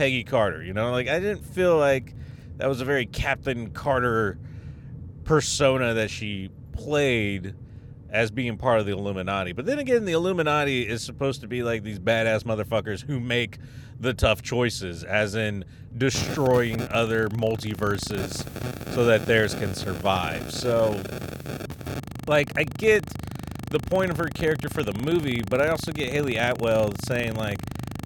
Peggy 0.00 0.24
Carter. 0.24 0.62
You 0.62 0.72
know, 0.72 0.92
like 0.92 1.08
I 1.08 1.20
didn't 1.20 1.44
feel 1.44 1.76
like 1.76 2.14
that 2.56 2.70
was 2.70 2.80
a 2.80 2.86
very 2.86 3.04
Captain 3.04 3.68
Carter 3.68 4.38
persona 5.24 5.92
that 5.92 6.08
she 6.08 6.48
played 6.72 7.54
as 8.08 8.30
being 8.30 8.56
part 8.56 8.80
of 8.80 8.86
the 8.86 8.92
Illuminati. 8.92 9.52
But 9.52 9.66
then 9.66 9.78
again, 9.78 10.06
the 10.06 10.12
Illuminati 10.12 10.88
is 10.88 11.02
supposed 11.02 11.42
to 11.42 11.48
be 11.48 11.62
like 11.62 11.82
these 11.82 11.98
badass 11.98 12.44
motherfuckers 12.44 13.02
who 13.02 13.20
make 13.20 13.58
the 14.00 14.14
tough 14.14 14.40
choices, 14.40 15.04
as 15.04 15.34
in 15.34 15.66
destroying 15.98 16.80
other 16.88 17.28
multiverses 17.28 18.42
so 18.94 19.04
that 19.04 19.26
theirs 19.26 19.52
can 19.52 19.74
survive. 19.74 20.50
So, 20.50 20.98
like, 22.26 22.56
I 22.56 22.64
get 22.64 23.04
the 23.70 23.80
point 23.80 24.10
of 24.10 24.16
her 24.16 24.28
character 24.28 24.70
for 24.70 24.82
the 24.82 24.94
movie, 25.04 25.42
but 25.50 25.60
I 25.60 25.68
also 25.68 25.92
get 25.92 26.10
Hayley 26.10 26.36
Atwell 26.36 26.94
saying, 27.04 27.34
like, 27.34 27.58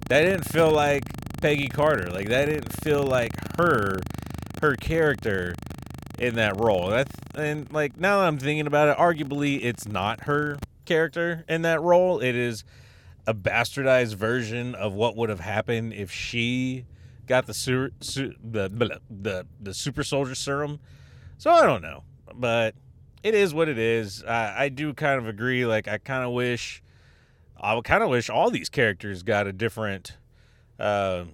that 0.09 0.23
didn't 0.23 0.43
feel 0.43 0.71
like 0.71 1.05
Peggy 1.45 1.67
Carter. 1.67 2.09
Like 2.09 2.29
that 2.29 2.45
didn't 2.45 2.73
feel 2.81 3.03
like 3.03 3.31
her, 3.59 3.99
her 4.63 4.75
character 4.77 5.53
in 6.17 6.37
that 6.37 6.59
role. 6.59 6.87
That's 6.87 7.11
and 7.35 7.71
like 7.71 7.99
now 7.99 8.21
that 8.21 8.25
I'm 8.25 8.39
thinking 8.39 8.65
about 8.65 8.89
it, 8.89 8.97
arguably 8.97 9.63
it's 9.63 9.87
not 9.87 10.21
her 10.21 10.57
character 10.85 11.45
in 11.47 11.61
that 11.61 11.83
role. 11.83 12.19
It 12.19 12.33
is 12.33 12.63
a 13.27 13.35
bastardized 13.35 14.15
version 14.15 14.73
of 14.73 14.93
what 14.95 15.15
would 15.17 15.29
have 15.29 15.39
happened 15.39 15.93
if 15.93 16.11
she 16.11 16.87
got 17.27 17.45
the 17.45 17.53
su- 17.53 17.91
su- 18.01 18.33
the 18.43 18.99
the 19.11 19.45
the 19.61 19.75
super 19.75 20.03
soldier 20.03 20.33
serum. 20.33 20.79
So 21.37 21.51
I 21.51 21.63
don't 21.67 21.83
know, 21.83 22.01
but 22.33 22.73
it 23.21 23.35
is 23.35 23.53
what 23.53 23.69
it 23.69 23.77
is. 23.77 24.23
I, 24.23 24.63
I 24.63 24.69
do 24.69 24.95
kind 24.95 25.19
of 25.19 25.27
agree. 25.27 25.63
Like 25.67 25.87
I 25.87 25.99
kind 25.99 26.25
of 26.25 26.31
wish, 26.31 26.81
I 27.55 27.75
would 27.75 27.85
kind 27.85 28.01
of 28.01 28.09
wish 28.09 28.31
all 28.31 28.49
these 28.49 28.69
characters 28.69 29.21
got 29.21 29.45
a 29.45 29.53
different 29.53 30.17
uh, 30.79 31.25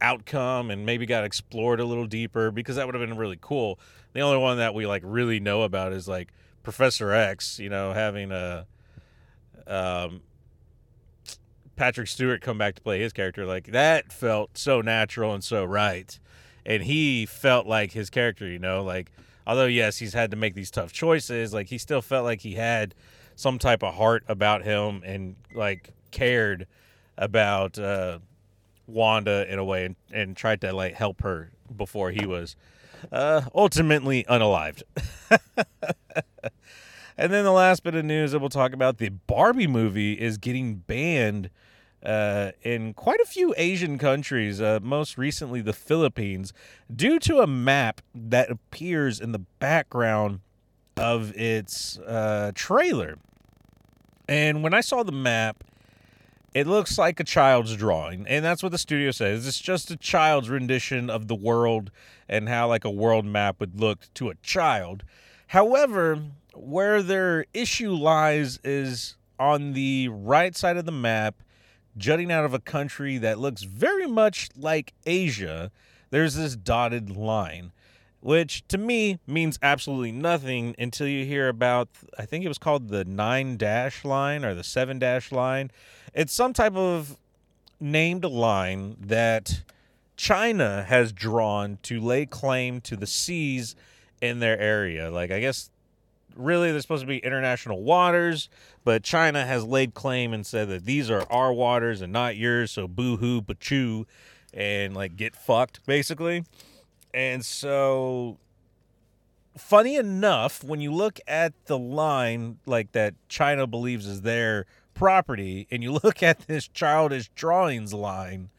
outcome 0.00 0.70
and 0.70 0.84
maybe 0.84 1.06
got 1.06 1.24
explored 1.24 1.80
a 1.80 1.84
little 1.84 2.06
deeper 2.06 2.50
because 2.50 2.76
that 2.76 2.86
would 2.86 2.94
have 2.94 3.06
been 3.06 3.16
really 3.16 3.38
cool. 3.40 3.78
The 4.12 4.20
only 4.20 4.38
one 4.38 4.58
that 4.58 4.74
we 4.74 4.86
like 4.86 5.02
really 5.04 5.40
know 5.40 5.62
about 5.62 5.92
is 5.92 6.06
like 6.06 6.32
Professor 6.62 7.12
X, 7.12 7.58
you 7.58 7.68
know, 7.68 7.92
having 7.92 8.32
a 8.32 8.66
um, 9.66 10.22
Patrick 11.76 12.08
Stewart 12.08 12.40
come 12.40 12.58
back 12.58 12.74
to 12.76 12.82
play 12.82 13.00
his 13.00 13.12
character. 13.12 13.46
Like 13.46 13.66
that 13.68 14.12
felt 14.12 14.56
so 14.56 14.80
natural 14.80 15.34
and 15.34 15.42
so 15.42 15.64
right. 15.64 16.18
And 16.66 16.82
he 16.82 17.26
felt 17.26 17.66
like 17.66 17.92
his 17.92 18.10
character, 18.10 18.46
you 18.46 18.58
know, 18.58 18.82
like 18.82 19.10
although 19.46 19.66
yes, 19.66 19.98
he's 19.98 20.14
had 20.14 20.30
to 20.30 20.36
make 20.36 20.54
these 20.54 20.70
tough 20.70 20.92
choices, 20.92 21.52
like 21.52 21.68
he 21.68 21.78
still 21.78 22.02
felt 22.02 22.24
like 22.24 22.40
he 22.40 22.54
had 22.54 22.94
some 23.36 23.58
type 23.58 23.82
of 23.82 23.94
heart 23.94 24.24
about 24.28 24.62
him 24.62 25.02
and 25.04 25.36
like 25.54 25.90
cared 26.10 26.66
about 27.16 27.78
uh 27.78 28.18
Wanda 28.86 29.50
in 29.50 29.58
a 29.58 29.64
way 29.64 29.86
and, 29.86 29.96
and 30.12 30.36
tried 30.36 30.60
to 30.62 30.72
like 30.72 30.94
help 30.94 31.22
her 31.22 31.50
before 31.74 32.10
he 32.10 32.26
was 32.26 32.56
uh, 33.12 33.42
ultimately 33.54 34.24
unalived. 34.24 34.82
and 37.16 37.32
then 37.32 37.44
the 37.44 37.52
last 37.52 37.82
bit 37.82 37.94
of 37.94 38.04
news 38.04 38.32
that 38.32 38.38
we'll 38.38 38.48
talk 38.48 38.72
about 38.72 38.98
the 38.98 39.08
Barbie 39.08 39.66
movie 39.66 40.14
is 40.14 40.38
getting 40.38 40.76
banned 40.76 41.50
uh, 42.04 42.52
in 42.62 42.92
quite 42.92 43.20
a 43.20 43.24
few 43.24 43.54
Asian 43.56 43.98
countries, 43.98 44.60
uh, 44.60 44.78
most 44.82 45.16
recently 45.16 45.62
the 45.62 45.72
Philippines, 45.72 46.52
due 46.94 47.18
to 47.18 47.38
a 47.38 47.46
map 47.46 48.02
that 48.14 48.50
appears 48.50 49.20
in 49.20 49.32
the 49.32 49.38
background 49.38 50.40
of 50.96 51.34
its 51.36 51.98
uh, 52.00 52.52
trailer. 52.54 53.18
And 54.28 54.62
when 54.62 54.74
I 54.74 54.80
saw 54.80 55.02
the 55.02 55.12
map, 55.12 55.64
it 56.54 56.68
looks 56.68 56.96
like 56.96 57.18
a 57.18 57.24
child's 57.24 57.76
drawing, 57.76 58.26
and 58.28 58.44
that's 58.44 58.62
what 58.62 58.72
the 58.72 58.78
studio 58.78 59.10
says. 59.10 59.46
It's 59.46 59.60
just 59.60 59.90
a 59.90 59.96
child's 59.96 60.48
rendition 60.48 61.10
of 61.10 61.26
the 61.26 61.34
world 61.34 61.90
and 62.28 62.48
how 62.48 62.68
like 62.68 62.84
a 62.84 62.90
world 62.90 63.26
map 63.26 63.58
would 63.58 63.80
look 63.80 64.06
to 64.14 64.30
a 64.30 64.36
child. 64.36 65.02
However, 65.48 66.22
where 66.54 67.02
their 67.02 67.46
issue 67.52 67.90
lies 67.90 68.60
is 68.62 69.16
on 69.38 69.72
the 69.72 70.08
right 70.08 70.56
side 70.56 70.76
of 70.76 70.84
the 70.84 70.92
map 70.92 71.42
jutting 71.96 72.30
out 72.30 72.44
of 72.44 72.54
a 72.54 72.60
country 72.60 73.18
that 73.18 73.38
looks 73.38 73.62
very 73.62 74.06
much 74.06 74.48
like 74.56 74.92
Asia, 75.06 75.70
there's 76.10 76.34
this 76.34 76.56
dotted 76.56 77.10
line, 77.10 77.72
which 78.20 78.66
to 78.68 78.78
me 78.78 79.18
means 79.26 79.58
absolutely 79.62 80.12
nothing 80.12 80.74
until 80.78 81.06
you 81.06 81.24
hear 81.24 81.48
about, 81.48 81.88
I 82.18 82.26
think 82.26 82.44
it 82.44 82.48
was 82.48 82.58
called 82.58 82.88
the 82.88 83.04
nine 83.04 83.56
dash 83.56 84.04
line 84.04 84.44
or 84.44 84.54
the 84.54 84.64
seven 84.64 84.98
dash 84.98 85.30
line. 85.32 85.70
It's 86.14 86.32
some 86.32 86.52
type 86.52 86.76
of 86.76 87.16
named 87.80 88.24
line 88.24 88.96
that 89.00 89.62
China 90.16 90.84
has 90.86 91.12
drawn 91.12 91.78
to 91.82 92.00
lay 92.00 92.24
claim 92.24 92.80
to 92.82 92.96
the 92.96 93.06
seas 93.06 93.74
in 94.20 94.38
their 94.38 94.58
area. 94.58 95.10
Like, 95.10 95.30
I 95.30 95.40
guess 95.40 95.70
really 96.36 96.70
they're 96.70 96.80
supposed 96.80 97.02
to 97.02 97.06
be 97.06 97.18
international 97.18 97.82
waters, 97.82 98.48
but 98.84 99.02
China 99.02 99.44
has 99.44 99.64
laid 99.64 99.94
claim 99.94 100.32
and 100.32 100.46
said 100.46 100.68
that 100.68 100.84
these 100.84 101.10
are 101.10 101.24
our 101.30 101.52
waters 101.52 102.00
and 102.00 102.12
not 102.12 102.36
yours. 102.36 102.70
So 102.70 102.86
boo 102.86 103.16
hoo, 103.16 103.42
choo, 103.60 104.06
and 104.52 104.94
like 104.94 105.16
get 105.16 105.34
fucked 105.34 105.84
basically. 105.86 106.44
And 107.12 107.44
so, 107.44 108.38
funny 109.56 109.96
enough, 109.96 110.64
when 110.64 110.80
you 110.80 110.92
look 110.92 111.20
at 111.28 111.52
the 111.66 111.78
line 111.78 112.58
like 112.66 112.92
that 112.92 113.14
China 113.28 113.66
believes 113.66 114.06
is 114.06 114.22
their 114.22 114.66
property, 114.94 115.66
and 115.70 115.82
you 115.82 115.92
look 116.04 116.22
at 116.22 116.46
this 116.46 116.68
childish 116.68 117.28
drawings 117.34 117.92
line, 117.92 118.50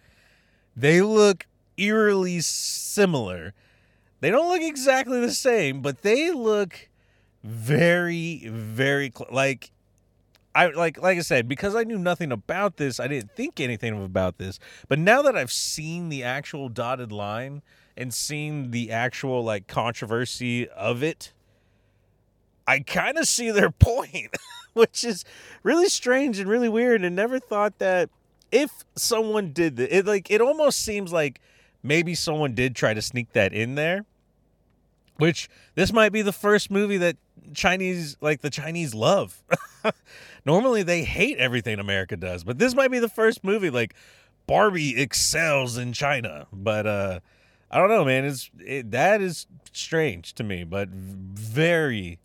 they 0.76 1.02
look 1.02 1.48
eerily 1.78 2.42
similar. 2.42 3.54
They 4.20 4.32
don't 4.32 4.50
look 4.50 4.62
exactly 4.62 5.20
the 5.20 5.32
same, 5.32 5.82
but 5.82 6.02
they 6.02 6.32
look 6.32 6.90
very, 7.44 8.48
very 8.48 9.12
cl- 9.16 9.30
like 9.32 9.72
I 10.56 10.68
like 10.68 11.02
like 11.02 11.18
I 11.18 11.22
said 11.22 11.50
because 11.50 11.76
I 11.76 11.84
knew 11.84 11.98
nothing 11.98 12.32
about 12.32 12.78
this. 12.78 13.00
I 13.00 13.08
didn't 13.08 13.36
think 13.36 13.60
anything 13.60 14.04
about 14.04 14.38
this. 14.38 14.58
But 14.88 15.00
now 15.00 15.22
that 15.22 15.36
I've 15.36 15.52
seen 15.52 16.08
the 16.08 16.24
actual 16.24 16.70
dotted 16.70 17.12
line 17.12 17.62
and 17.98 18.14
seen 18.14 18.72
the 18.72 18.92
actual 18.92 19.44
like 19.44 19.68
controversy 19.68 20.68
of 20.70 21.04
it, 21.04 21.34
I 22.66 22.80
kind 22.80 23.18
of 23.18 23.28
see 23.28 23.52
their 23.52 23.70
point, 23.80 24.36
which 24.80 25.04
is 25.04 25.26
really 25.64 25.88
strange 25.88 26.38
and 26.38 26.50
really 26.50 26.70
weird. 26.70 27.04
And 27.04 27.16
never 27.16 27.40
thought 27.40 27.80
that 27.80 28.10
if 28.52 28.72
someone 28.96 29.52
did 29.52 29.78
that, 29.78 29.96
it 29.96 30.06
like 30.06 30.30
it 30.30 30.42
almost 30.42 30.82
seems 30.82 31.12
like 31.12 31.42
maybe 31.82 32.14
someone 32.14 32.54
did 32.54 32.76
try 32.76 32.94
to 32.94 33.02
sneak 33.02 33.32
that 33.34 33.54
in 33.54 33.76
there. 33.76 34.06
Which 35.18 35.50
this 35.76 35.94
might 35.94 36.12
be 36.12 36.22
the 36.22 36.34
first 36.34 36.70
movie 36.70 36.98
that 36.98 37.16
Chinese 37.54 38.18
like 38.20 38.42
the 38.42 38.50
Chinese 38.50 38.94
love. 38.94 39.42
Normally 40.46 40.84
they 40.84 41.04
hate 41.04 41.38
everything 41.38 41.80
America 41.80 42.18
does, 42.18 42.44
but 42.44 42.60
this 42.60 42.76
might 42.76 42.92
be 42.92 43.00
the 43.00 43.10
first 43.10 43.44
movie 43.44 43.70
like 43.70 43.96
Barbie 44.46 45.02
excels 45.02 45.78
in 45.78 45.94
China. 45.94 46.48
But 46.52 46.86
uh 46.86 47.20
I 47.72 47.80
don't 47.80 47.90
know, 47.90 48.04
man. 48.04 48.26
It's 48.26 48.52
it, 48.60 48.92
that 48.92 49.22
is 49.22 49.48
strange 49.72 50.34
to 50.34 50.44
me, 50.44 50.66
but 50.66 50.90
very 50.90 52.20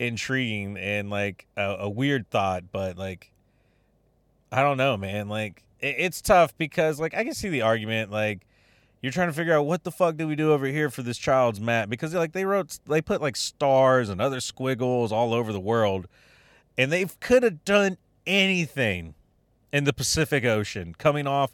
intriguing 0.00 0.76
and 0.78 1.10
like 1.10 1.46
a, 1.56 1.76
a 1.80 1.88
weird 1.88 2.28
thought. 2.30 2.64
But 2.72 2.96
like, 2.98 3.30
I 4.50 4.62
don't 4.62 4.76
know, 4.76 4.96
man. 4.96 5.28
Like 5.28 5.62
it, 5.78 5.96
it's 5.98 6.20
tough 6.20 6.56
because 6.58 6.98
like 6.98 7.14
I 7.14 7.22
can 7.22 7.34
see 7.34 7.50
the 7.50 7.62
argument. 7.62 8.10
Like 8.10 8.40
you're 9.02 9.12
trying 9.12 9.28
to 9.28 9.34
figure 9.34 9.54
out 9.54 9.66
what 9.66 9.84
the 9.84 9.92
fuck 9.92 10.16
do 10.16 10.26
we 10.26 10.34
do 10.34 10.52
over 10.52 10.66
here 10.66 10.90
for 10.90 11.02
this 11.02 11.18
child's 11.18 11.60
map 11.60 11.88
because 11.88 12.14
like 12.14 12.32
they 12.32 12.44
wrote 12.44 12.78
they 12.86 13.00
put 13.00 13.20
like 13.20 13.36
stars 13.36 14.08
and 14.08 14.20
other 14.20 14.40
squiggles 14.40 15.12
all 15.12 15.32
over 15.32 15.52
the 15.52 15.60
world 15.60 16.06
and 16.76 16.90
they 16.90 17.04
could 17.20 17.42
have 17.42 17.64
done 17.64 17.96
anything 18.26 19.14
in 19.72 19.84
the 19.84 19.92
Pacific 19.92 20.44
Ocean 20.44 20.94
coming 20.98 21.26
off 21.26 21.52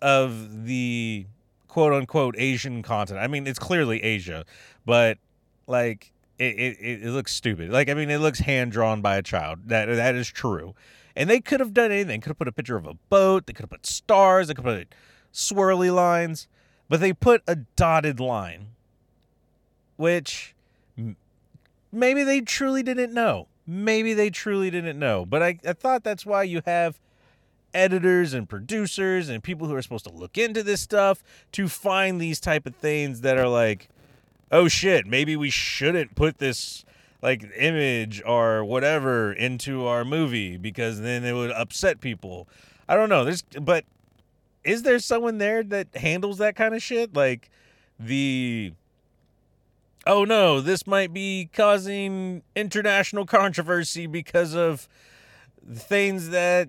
of 0.00 0.66
the 0.66 1.26
quote 1.66 1.92
unquote 1.92 2.34
Asian 2.38 2.82
continent. 2.82 3.22
I 3.24 3.28
mean, 3.28 3.46
it's 3.46 3.58
clearly 3.58 4.02
Asia, 4.02 4.44
but 4.84 5.18
like 5.66 6.12
it, 6.38 6.78
it, 6.80 7.02
it 7.02 7.10
looks 7.10 7.32
stupid. 7.32 7.70
Like 7.70 7.88
I 7.88 7.94
mean, 7.94 8.10
it 8.10 8.18
looks 8.18 8.40
hand 8.40 8.72
drawn 8.72 9.00
by 9.00 9.16
a 9.16 9.22
child. 9.22 9.60
That 9.66 9.86
that 9.86 10.14
is 10.14 10.28
true. 10.28 10.74
And 11.16 11.28
they 11.28 11.40
could 11.40 11.60
have 11.60 11.74
done 11.74 11.90
anything. 11.90 12.20
Could 12.20 12.30
have 12.30 12.38
put 12.38 12.48
a 12.48 12.52
picture 12.52 12.76
of 12.76 12.86
a 12.86 12.94
boat. 12.94 13.46
They 13.46 13.52
could 13.52 13.64
have 13.64 13.70
put 13.70 13.86
stars. 13.86 14.48
They 14.48 14.54
could 14.54 14.64
have 14.64 14.78
put 14.78 14.94
swirly 15.32 15.92
lines 15.92 16.46
but 16.88 17.00
they 17.00 17.12
put 17.12 17.42
a 17.46 17.56
dotted 17.56 18.18
line, 18.18 18.68
which 19.96 20.54
maybe 21.92 22.24
they 22.24 22.40
truly 22.40 22.82
didn't 22.82 23.12
know. 23.12 23.46
Maybe 23.66 24.14
they 24.14 24.30
truly 24.30 24.70
didn't 24.70 24.98
know. 24.98 25.26
But 25.26 25.42
I, 25.42 25.58
I 25.66 25.74
thought 25.74 26.02
that's 26.02 26.24
why 26.24 26.44
you 26.44 26.62
have 26.64 26.98
editors 27.74 28.32
and 28.32 28.48
producers 28.48 29.28
and 29.28 29.42
people 29.42 29.68
who 29.68 29.74
are 29.74 29.82
supposed 29.82 30.06
to 30.06 30.12
look 30.12 30.38
into 30.38 30.62
this 30.62 30.80
stuff 30.80 31.22
to 31.52 31.68
find 31.68 32.18
these 32.18 32.40
type 32.40 32.64
of 32.64 32.74
things 32.74 33.20
that 33.20 33.36
are 33.36 33.48
like, 33.48 33.90
oh 34.50 34.68
shit, 34.68 35.06
maybe 35.06 35.36
we 35.36 35.50
shouldn't 35.50 36.14
put 36.14 36.38
this 36.38 36.84
like 37.22 37.44
image 37.56 38.22
or 38.24 38.64
whatever 38.64 39.32
into 39.32 39.86
our 39.86 40.04
movie 40.04 40.56
because 40.56 41.00
then 41.00 41.24
it 41.24 41.32
would 41.32 41.50
upset 41.50 42.00
people. 42.00 42.48
I 42.88 42.94
don't 42.94 43.08
know. 43.08 43.24
There's 43.24 43.42
but 43.42 43.84
is 44.64 44.82
there 44.82 44.98
someone 44.98 45.38
there 45.38 45.62
that 45.64 45.88
handles 45.96 46.38
that 46.38 46.56
kind 46.56 46.74
of 46.74 46.82
shit? 46.82 47.14
Like 47.14 47.50
the 47.98 48.72
oh 50.06 50.24
no, 50.24 50.60
this 50.60 50.86
might 50.86 51.12
be 51.12 51.50
causing 51.52 52.42
international 52.54 53.26
controversy 53.26 54.06
because 54.06 54.54
of 54.54 54.88
things 55.74 56.30
that 56.30 56.68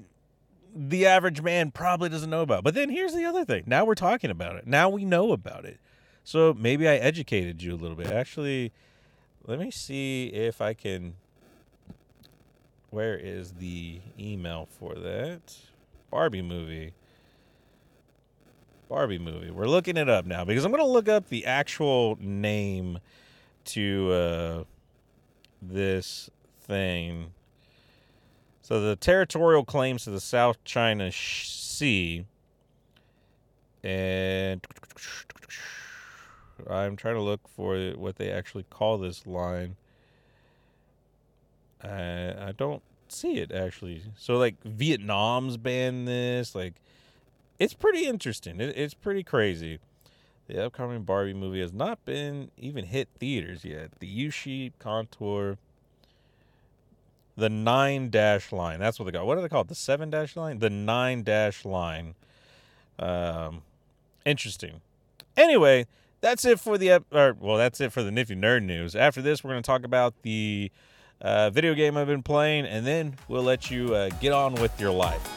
the 0.76 1.06
average 1.06 1.42
man 1.42 1.72
probably 1.72 2.10
doesn't 2.10 2.30
know 2.30 2.42
about. 2.42 2.63
But 2.63 2.74
then 2.74 2.89
here's 2.89 3.13
the 3.13 3.26
other 3.26 3.46
thing. 3.46 3.63
Now 3.65 3.86
we're 3.86 3.96
talking 3.96 4.30
about 4.30 4.56
it. 4.56 4.68
Now 4.68 4.89
we 4.89 5.06
know 5.06 5.32
about 5.32 5.65
it. 5.65 5.80
So 6.30 6.54
maybe 6.56 6.88
I 6.88 6.98
educated 6.98 7.63
you 7.63 7.74
a 7.74 7.76
little 7.76 7.98
bit. 7.98 8.12
Actually, 8.12 8.72
let 9.48 9.58
me 9.58 9.72
see 9.72 10.28
if 10.28 10.62
I 10.62 10.76
can. 10.76 11.15
Where 12.92 13.18
is 13.18 13.54
the 13.54 14.00
email 14.20 14.68
for 14.80 14.94
that? 14.94 15.58
Barbie 16.12 16.44
movie. 16.44 16.94
Barbie 18.88 19.18
movie. 19.18 19.50
We're 19.50 19.65
looking 19.65 19.98
it 19.98 20.08
up 20.08 20.28
now 20.28 20.46
because 20.46 20.65
I'm 20.65 20.72
going 20.72 20.84
to 20.84 20.88
look 20.88 21.10
up 21.10 21.30
the 21.30 21.48
actual 21.48 22.15
name 22.22 23.00
to 23.65 24.12
uh, 24.12 24.63
this 25.63 26.30
thing. 26.62 27.32
So 28.62 28.80
the 28.80 28.96
territorial 28.96 29.65
claims 29.65 30.04
to 30.04 30.12
the 30.12 30.22
South 30.22 30.63
China 30.63 31.12
Sea. 31.12 32.28
And 33.84 34.63
I'm 36.69 36.95
trying 36.95 37.15
to 37.15 37.22
look 37.22 37.48
for 37.48 37.91
what 37.91 38.15
they 38.15 38.32
actually 38.32 38.65
call 38.69 38.98
this 38.98 39.28
line. 39.28 39.76
I 41.84 42.50
I 42.50 42.54
don't 42.58 42.82
see 43.08 43.38
it 43.38 43.52
actually. 43.52 44.04
So 44.17 44.38
like 44.38 44.56
Vietnam's 44.63 45.58
banned 45.58 46.08
this, 46.08 46.56
like 46.56 46.74
it's 47.60 47.74
pretty 47.74 48.06
interesting. 48.06 48.60
It, 48.60 48.78
it's 48.78 48.93
pretty 48.93 49.24
crazy. 49.24 49.80
The 50.48 50.65
upcoming 50.65 51.04
Barbie 51.04 51.36
movie 51.36 51.62
has 51.62 51.74
not 51.74 52.04
been 52.06 52.50
even 52.58 52.86
hit 52.86 53.08
theaters 53.19 53.63
yet. 53.63 53.91
The 54.00 54.08
U 54.08 54.32
shape 54.32 54.74
contour, 54.80 55.60
the 57.38 57.50
nine 57.50 58.10
dash 58.10 58.52
line. 58.52 58.80
That's 58.80 58.98
what 58.98 59.06
they 59.06 59.12
got. 59.12 59.28
What 59.28 59.36
do 59.36 59.41
they 59.41 59.50
call 59.50 59.62
it? 59.62 59.67
The 59.67 59.76
seven 59.76 60.10
dash 60.10 60.36
line? 60.36 60.58
The 60.58 60.72
nine 60.72 61.22
dash 61.22 61.65
line. 61.65 62.15
Um, 62.98 63.62
interesting. 64.26 64.82
Anyway, 65.38 65.86
that's 66.21 66.45
it 66.45 66.60
for 66.60 66.77
the 66.77 67.03
or 67.12 67.36
well, 67.39 67.58
that's 67.58 67.79
it 67.82 67.91
for 67.91 68.03
the 68.03 68.12
nifty 68.12 68.36
nerd 68.36 68.63
news. 68.63 68.95
After 68.95 69.21
this, 69.21 69.43
we're 69.43 69.51
going 69.51 69.63
to 69.63 69.67
talk 69.67 69.84
about 69.84 70.13
the 70.21 70.71
uh, 71.21 71.49
video 71.49 71.73
game 71.73 71.97
I've 71.97 72.08
been 72.08 72.23
playing, 72.23 72.65
and 72.65 72.86
then 72.86 73.15
we'll 73.27 73.43
let 73.43 73.71
you 73.71 73.93
uh, 73.95 74.10
get 74.21 74.34
on 74.34 74.55
with 74.55 74.79
your 74.79 74.91
life. 74.91 75.27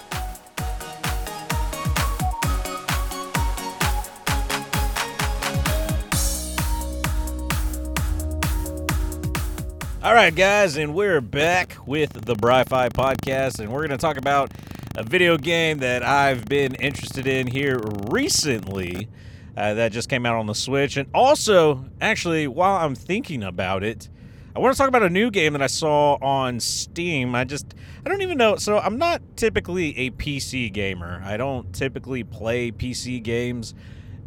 All 10.03 10.15
right, 10.15 10.35
guys, 10.35 10.77
and 10.77 10.95
we're 10.95 11.21
back 11.21 11.77
with 11.87 12.13
the 12.13 12.35
Bri-Fi 12.35 12.89
podcast, 12.89 13.61
and 13.61 13.71
we're 13.71 13.87
going 13.87 13.91
to 13.91 13.97
talk 13.97 14.17
about 14.17 14.51
a 14.97 15.05
video 15.05 15.39
game 15.39 15.79
that 15.79 16.03
I've 16.03 16.45
been 16.47 16.75
interested 16.75 17.29
in 17.29 17.47
here 17.47 17.79
recently 18.09 19.09
uh, 19.57 19.75
that 19.75 19.93
just 19.93 20.09
came 20.09 20.27
out 20.27 20.37
on 20.37 20.47
the 20.47 20.55
Switch. 20.55 20.97
And 20.97 21.09
also, 21.15 21.85
actually, 22.01 22.47
while 22.49 22.77
I'm 22.77 22.95
thinking 22.95 23.43
about 23.43 23.85
it, 23.85 24.09
I 24.55 24.59
want 24.59 24.75
to 24.75 24.79
talk 24.79 24.89
about 24.89 25.03
a 25.03 25.11
new 25.11 25.31
game 25.31 25.55
that 25.55 25.63
I 25.63 25.67
saw 25.67 26.15
on 26.23 26.61
Steam. 26.61 27.35
I 27.35 27.45
just, 27.45 27.75
I 28.05 28.09
don't 28.09 28.23
even 28.23 28.39
know. 28.39 28.57
So, 28.57 28.79
I'm 28.79 28.99
not 28.99 29.23
typically 29.37 29.97
a 29.99 30.11
PC 30.11 30.73
gamer, 30.73 31.23
I 31.25 31.37
don't 31.37 31.73
typically 31.73 32.25
play 32.25 32.71
PC 32.71 33.23
games 33.23 33.75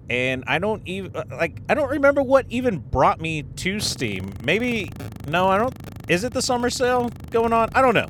and 0.09 0.43
I 0.47 0.59
don't 0.59 0.87
even 0.87 1.15
uh, 1.15 1.23
like 1.31 1.61
I 1.67 1.73
don't 1.73 1.89
remember 1.89 2.21
what 2.21 2.45
even 2.49 2.77
brought 2.77 3.19
me 3.19 3.43
to 3.43 3.79
Steam. 3.79 4.33
Maybe 4.43 4.91
no, 5.27 5.47
I 5.47 5.57
don't. 5.57 5.73
Is 6.07 6.23
it 6.23 6.33
the 6.33 6.41
summer 6.41 6.69
sale 6.69 7.09
going 7.31 7.53
on? 7.53 7.69
I 7.73 7.81
don't 7.81 7.95
know. 7.95 8.07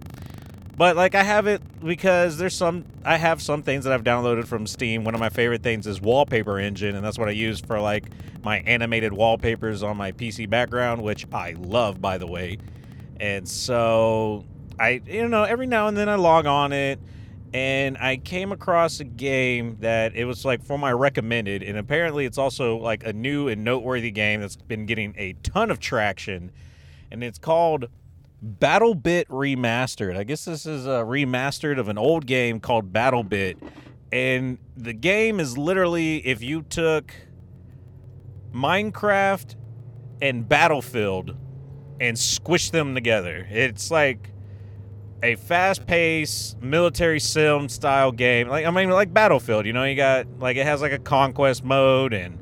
But 0.78 0.96
like 0.96 1.16
I 1.16 1.24
have 1.24 1.48
it 1.48 1.62
because 1.84 2.38
there's 2.38 2.56
some 2.56 2.86
I 3.04 3.18
have 3.18 3.42
some 3.42 3.64
things 3.64 3.86
that 3.86 3.94
I've 3.94 4.04
downloaded 4.04 4.46
from 4.48 4.68
Steam. 4.68 5.04
One 5.04 5.14
of 5.14 5.20
my 5.20 5.30
favorite 5.30 5.64
things 5.64 5.88
is 5.88 6.02
Wallpaper 6.02 6.60
Engine, 6.60 6.96
and 6.96 7.06
that's 7.06 7.18
what 7.18 7.30
I 7.30 7.32
use 7.32 7.60
for 7.60 7.80
like 7.80 8.06
my 8.44 8.60
animated 8.60 9.14
wallpapers 9.14 9.84
on 9.84 9.98
my 9.98 10.12
PC 10.12 10.50
background, 10.50 11.02
which 11.02 11.26
I 11.34 11.56
love, 11.58 12.02
by 12.02 12.18
the 12.18 12.28
way. 12.28 12.58
And 13.20 13.48
so 13.48 14.46
I, 14.80 15.02
you 15.06 15.28
know, 15.28 15.44
every 15.44 15.68
now 15.68 15.88
and 15.88 15.96
then 15.96 16.10
I 16.10 16.16
log 16.16 16.46
on 16.46 16.74
it, 16.74 17.00
and 17.54 17.98
I 17.98 18.18
came 18.18 18.52
across 18.52 19.00
a 19.00 19.06
game 19.06 19.78
that 19.80 20.16
it 20.16 20.26
was 20.26 20.44
like 20.44 20.62
for 20.62 20.78
my 20.78 20.92
recommended, 20.92 21.64
and 21.64 21.78
apparently 21.78 22.26
it's 22.26 22.38
also 22.38 22.78
like 22.78 23.06
a 23.06 23.14
new 23.14 23.48
and 23.48 23.64
noteworthy 23.64 24.12
game 24.12 24.42
that's 24.42 24.58
been 24.58 24.86
getting 24.86 25.14
a 25.18 25.34
ton 25.44 25.72
of 25.72 25.80
traction, 25.80 26.52
and 27.12 27.24
it's 27.24 27.40
called 27.40 27.88
BattleBit 28.44 29.26
Remastered. 29.28 30.18
I 30.18 30.24
guess 30.24 30.46
this 30.46 30.66
is 30.66 30.86
a 30.86 31.02
remastered 31.02 31.80
of 31.80 31.90
an 31.90 31.98
old 31.98 32.26
game 32.26 32.60
called 32.60 32.92
BattleBit. 32.92 33.58
And 34.12 34.58
the 34.78 34.94
game 34.94 35.40
is 35.40 35.58
literally 35.58 36.26
if 36.26 36.42
you 36.42 36.62
took 36.62 37.14
Minecraft 38.54 39.56
and 40.22 40.48
Battlefield 40.48 41.36
and 42.00 42.16
squished 42.16 42.72
them 42.72 42.94
together. 42.94 43.48
It's 43.50 43.92
like 43.92 44.32
a 45.24 45.36
fast-paced 45.36 46.62
military 46.62 47.20
sim 47.20 47.68
style 47.68 48.12
game. 48.12 48.48
Like 48.48 48.66
I 48.66 48.72
mean 48.72 48.90
like 48.90 49.14
Battlefield, 49.14 49.66
you 49.66 49.74
know, 49.74 49.84
you 49.84 49.96
got 49.96 50.28
like 50.40 50.58
it 50.58 50.66
has 50.66 50.82
like 50.82 50.92
a 50.92 51.00
conquest 51.00 51.64
mode 51.64 52.14
and 52.14 52.38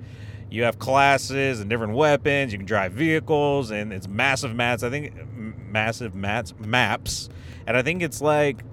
you 0.54 0.62
have 0.66 0.78
classes 0.78 1.62
and 1.62 1.68
different 1.68 1.94
weapons. 1.94 2.52
You 2.52 2.60
can 2.60 2.68
drive 2.68 2.92
vehicles, 2.92 3.72
and 3.72 3.92
it's 3.92 4.08
massive 4.08 4.54
maps. 4.54 4.84
I 4.84 4.92
think 4.92 5.12
massive 5.36 6.14
mats 6.14 6.54
maps, 6.60 7.28
and 7.66 7.76
I 7.76 7.82
think 7.82 8.04
it's 8.04 8.22
like 8.22 8.64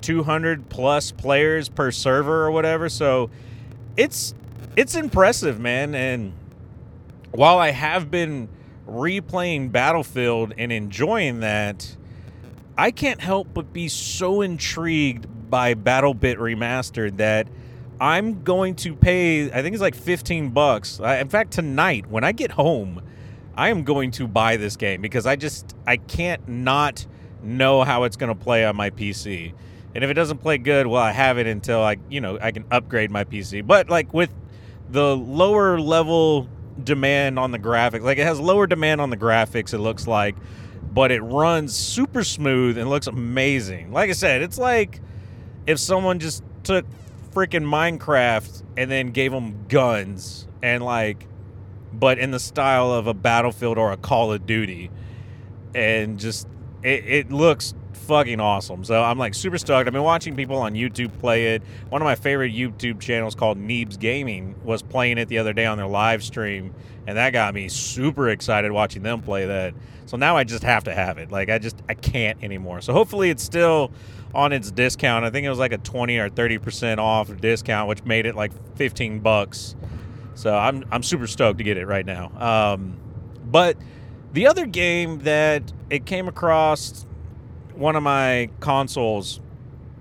200 0.00 0.68
plus 0.68 1.12
players 1.12 1.68
per 1.68 1.92
server 1.92 2.44
or 2.44 2.50
whatever. 2.50 2.88
So 2.88 3.30
it's 3.96 4.34
it's 4.74 4.96
impressive, 4.96 5.60
man. 5.60 5.94
And 5.94 6.32
while 7.30 7.58
I 7.60 7.70
have 7.70 8.10
been 8.10 8.48
replaying 8.88 9.70
Battlefield 9.70 10.54
and 10.58 10.72
enjoying 10.72 11.38
that, 11.38 11.96
I 12.76 12.90
can't 12.90 13.20
help 13.20 13.46
but 13.54 13.72
be 13.72 13.86
so 13.86 14.40
intrigued 14.40 15.28
by 15.48 15.74
BattleBit 15.74 16.38
Remastered 16.38 17.18
that 17.18 17.46
I'm 18.02 18.42
going 18.42 18.74
to 18.76 18.96
pay. 18.96 19.44
I 19.52 19.62
think 19.62 19.74
it's 19.74 19.80
like 19.80 19.94
15 19.94 20.50
bucks. 20.50 20.98
in 20.98 21.28
fact, 21.28 21.52
tonight 21.52 22.08
when 22.08 22.24
I 22.24 22.32
get 22.32 22.50
home, 22.50 23.00
I 23.56 23.68
am 23.68 23.84
going 23.84 24.10
to 24.12 24.26
buy 24.26 24.56
this 24.56 24.74
game 24.76 25.00
because 25.00 25.24
I 25.24 25.36
just 25.36 25.76
I 25.86 25.98
can't 25.98 26.48
not 26.48 27.06
know 27.44 27.84
how 27.84 28.02
it's 28.02 28.16
going 28.16 28.36
to 28.36 28.44
play 28.44 28.64
on 28.64 28.74
my 28.74 28.90
PC. 28.90 29.54
And 29.94 30.02
if 30.02 30.10
it 30.10 30.14
doesn't 30.14 30.38
play 30.38 30.58
good, 30.58 30.88
well, 30.88 31.00
I 31.00 31.12
have 31.12 31.38
it 31.38 31.46
until 31.46 31.80
I, 31.80 31.98
you 32.10 32.20
know, 32.20 32.40
I 32.42 32.50
can 32.50 32.64
upgrade 32.72 33.12
my 33.12 33.22
PC. 33.22 33.64
But 33.64 33.88
like 33.88 34.12
with 34.12 34.34
the 34.90 35.16
lower 35.16 35.78
level 35.78 36.48
demand 36.82 37.38
on 37.38 37.52
the 37.52 37.58
graphics, 37.60 38.02
like 38.02 38.18
it 38.18 38.26
has 38.26 38.40
lower 38.40 38.66
demand 38.66 39.00
on 39.00 39.10
the 39.10 39.16
graphics, 39.16 39.72
it 39.74 39.78
looks 39.78 40.08
like, 40.08 40.34
but 40.92 41.12
it 41.12 41.20
runs 41.20 41.72
super 41.72 42.24
smooth 42.24 42.78
and 42.78 42.90
looks 42.90 43.06
amazing. 43.06 43.92
Like 43.92 44.10
I 44.10 44.14
said, 44.14 44.42
it's 44.42 44.58
like 44.58 45.00
if 45.68 45.78
someone 45.78 46.18
just 46.18 46.42
took 46.64 46.84
freaking 47.32 47.64
Minecraft 47.64 48.62
and 48.76 48.90
then 48.90 49.10
gave 49.10 49.32
them 49.32 49.66
guns 49.68 50.46
and 50.62 50.82
like, 50.82 51.26
but 51.92 52.18
in 52.18 52.30
the 52.30 52.40
style 52.40 52.92
of 52.92 53.06
a 53.06 53.14
Battlefield 53.14 53.78
or 53.78 53.92
a 53.92 53.96
Call 53.96 54.32
of 54.32 54.46
Duty, 54.46 54.90
and 55.74 56.18
just 56.18 56.46
it, 56.82 57.04
it 57.06 57.32
looks 57.32 57.74
fucking 57.92 58.40
awesome. 58.40 58.84
So 58.84 59.02
I'm 59.02 59.18
like 59.18 59.34
super 59.34 59.58
stoked. 59.58 59.86
I've 59.86 59.92
been 59.92 60.02
watching 60.02 60.36
people 60.36 60.58
on 60.58 60.74
YouTube 60.74 61.16
play 61.18 61.54
it. 61.54 61.62
One 61.88 62.02
of 62.02 62.06
my 62.06 62.14
favorite 62.14 62.52
YouTube 62.52 63.00
channels 63.00 63.34
called 63.34 63.58
Neebs 63.58 63.98
Gaming 63.98 64.54
was 64.64 64.82
playing 64.82 65.18
it 65.18 65.28
the 65.28 65.38
other 65.38 65.52
day 65.52 65.66
on 65.66 65.78
their 65.78 65.86
live 65.86 66.22
stream, 66.22 66.74
and 67.06 67.16
that 67.16 67.32
got 67.32 67.54
me 67.54 67.68
super 67.68 68.28
excited 68.28 68.72
watching 68.72 69.02
them 69.02 69.22
play 69.22 69.46
that. 69.46 69.74
So 70.06 70.16
now 70.16 70.36
I 70.36 70.44
just 70.44 70.62
have 70.64 70.84
to 70.84 70.94
have 70.94 71.18
it. 71.18 71.30
Like 71.30 71.48
I 71.48 71.58
just 71.58 71.80
I 71.88 71.94
can't 71.94 72.42
anymore. 72.42 72.80
So 72.80 72.92
hopefully 72.92 73.30
it's 73.30 73.42
still 73.42 73.92
on 74.34 74.52
its 74.52 74.70
discount. 74.70 75.24
I 75.24 75.30
think 75.30 75.46
it 75.46 75.50
was 75.50 75.58
like 75.58 75.72
a 75.72 75.78
20 75.78 76.18
or 76.18 76.30
30% 76.30 76.98
off 76.98 77.34
discount, 77.40 77.88
which 77.88 78.04
made 78.04 78.26
it 78.26 78.34
like 78.34 78.52
15 78.76 79.20
bucks. 79.20 79.76
So 80.34 80.56
I'm 80.56 80.84
I'm 80.90 81.02
super 81.02 81.26
stoked 81.26 81.58
to 81.58 81.64
get 81.64 81.76
it 81.76 81.86
right 81.86 82.06
now. 82.06 82.32
Um, 82.38 82.98
but 83.44 83.76
the 84.32 84.46
other 84.46 84.66
game 84.66 85.20
that 85.20 85.72
it 85.90 86.06
came 86.06 86.28
across 86.28 87.06
one 87.74 87.96
of 87.96 88.02
my 88.02 88.50
consoles, 88.60 89.40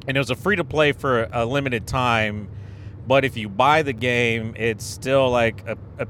and 0.08 0.18
it 0.18 0.20
was 0.20 0.30
a 0.30 0.36
free 0.36 0.56
to 0.56 0.64
play 0.64 0.92
for 0.92 1.30
a 1.32 1.46
limited 1.46 1.88
time. 1.88 2.50
But 3.08 3.26
if 3.26 3.36
you 3.38 3.50
buy 3.50 3.82
the 3.82 3.94
game, 3.94 4.54
it's 4.58 4.86
still 4.86 5.30
like 5.30 5.66
a, 5.68 5.78
a 6.00 6.08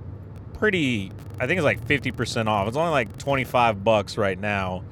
pretty. 0.53 1.11
I 1.39 1.47
think 1.47 1.57
it's 1.57 1.65
like 1.65 1.83
50% 1.87 2.47
off. 2.47 2.67
It's 2.67 2.77
only 2.77 2.91
like 2.91 3.17
25 3.17 3.83
bucks 3.83 4.15
right 4.15 4.39
now 4.39 4.83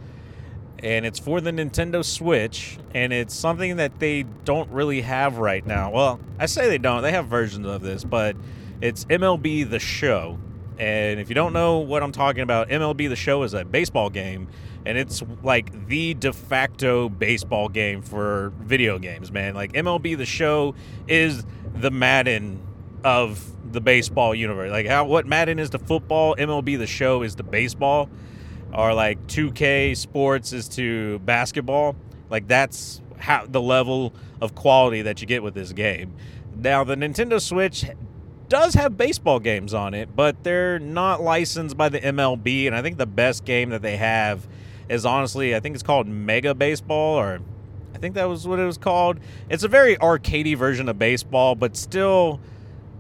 and 0.84 1.06
it's 1.06 1.20
for 1.20 1.42
the 1.42 1.52
Nintendo 1.52 2.04
Switch, 2.04 2.78
and 2.94 3.12
it's 3.12 3.34
something 3.34 3.78
that 3.78 4.00
they 4.00 4.24
don't 4.46 4.70
really 4.72 5.02
have 5.02 5.38
right 5.38 5.66
now. 5.66 5.92
Well, 5.92 6.20
I 6.40 6.46
say 6.46 6.70
they 6.70 6.78
don't. 6.78 7.02
They 7.02 7.12
have 7.12 7.28
versions 7.28 7.68
of 7.68 7.82
this, 7.82 8.04
but 8.04 8.36
it's 8.82 9.06
MLB 9.06 9.70
The 9.70 9.80
Show. 9.80 10.40
And 10.80 11.20
if 11.20 11.28
you 11.28 11.36
don't 11.36 11.52
know 11.52 11.80
what 11.80 12.02
I'm 12.02 12.14
talking 12.14 12.42
about, 12.42 12.70
MLB 12.70 13.10
The 13.10 13.16
Show 13.18 13.44
is 13.44 13.54
a 13.54 13.66
baseball 13.66 14.10
game, 14.10 14.48
and 14.86 14.98
it's 14.98 15.22
like 15.44 15.88
the 15.88 16.14
de 16.14 16.32
facto 16.32 17.10
baseball 17.10 17.68
game 17.68 18.02
for 18.02 18.54
video 18.62 18.98
games, 18.98 19.30
man. 19.30 19.56
Like 19.56 19.74
MLB 19.74 20.18
The 20.18 20.26
Show 20.26 20.76
is 21.08 21.44
the 21.76 21.92
Madden 21.92 22.66
of 23.04 23.46
the 23.74 23.82
baseball 23.82 24.34
universe. 24.34 24.72
Like 24.72 24.88
how 24.88 25.06
what 25.06 25.28
Madden 25.28 25.60
is 25.60 25.70
to 25.72 25.80
football, 25.80 26.36
MLB 26.38 26.78
The 26.78 26.88
Show 26.88 27.24
is 27.24 27.36
to 27.36 27.44
baseball 27.44 28.10
or 28.74 28.94
like 28.94 29.26
2K 29.28 29.98
sports 29.98 30.54
is 30.54 30.70
to 30.70 31.20
basketball. 31.20 31.96
Like 32.30 32.48
that's 32.48 33.02
how 33.18 33.46
the 33.48 33.62
level 33.62 34.14
of 34.42 34.56
quality 34.56 35.02
that 35.02 35.22
you 35.22 35.28
get 35.28 35.44
with 35.44 35.54
this 35.54 35.74
game. 35.74 36.14
Now 36.56 36.84
the 36.84 36.96
Nintendo 36.96 37.42
Switch 37.42 37.86
does 38.50 38.74
have 38.74 38.98
baseball 38.98 39.40
games 39.40 39.74
on 39.74 39.94
it, 39.94 40.16
but 40.16 40.44
they're 40.44 40.80
not 40.80 41.22
licensed 41.22 41.78
by 41.78 41.90
the 41.90 42.00
MLB 42.00 42.68
and 42.68 42.76
I 42.76 42.82
think 42.82 42.98
the 42.98 43.06
best 43.06 43.46
game 43.46 43.70
that 43.70 43.82
they 43.82 43.98
have 43.98 44.48
is 44.90 45.06
honestly 45.06 45.56
I 45.56 45.60
think 45.60 45.76
it's 45.76 45.84
called 45.84 46.08
Mega 46.08 46.54
Baseball 46.54 47.16
or 47.16 47.40
I 47.94 47.98
think 47.98 48.16
that 48.16 48.26
was 48.26 48.48
what 48.48 48.60
it 48.60 48.66
was 48.66 48.78
called. 48.78 49.20
It's 49.50 49.64
a 49.64 49.68
very 49.68 49.96
arcadey 49.98 50.56
version 50.56 50.90
of 50.90 50.98
baseball, 50.98 51.56
but 51.56 51.76
still 51.76 52.40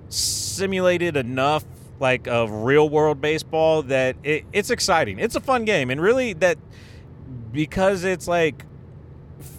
simulated 0.09 1.15
enough 1.15 1.63
like 1.99 2.27
of 2.27 2.51
real 2.51 2.89
world 2.89 3.21
baseball 3.21 3.83
that 3.83 4.15
it, 4.23 4.45
it's 4.53 4.69
exciting. 4.69 5.19
It's 5.19 5.35
a 5.35 5.39
fun 5.39 5.65
game, 5.65 5.89
and 5.89 6.01
really 6.01 6.33
that 6.33 6.57
because 7.51 8.03
it's 8.03 8.27
like 8.27 8.65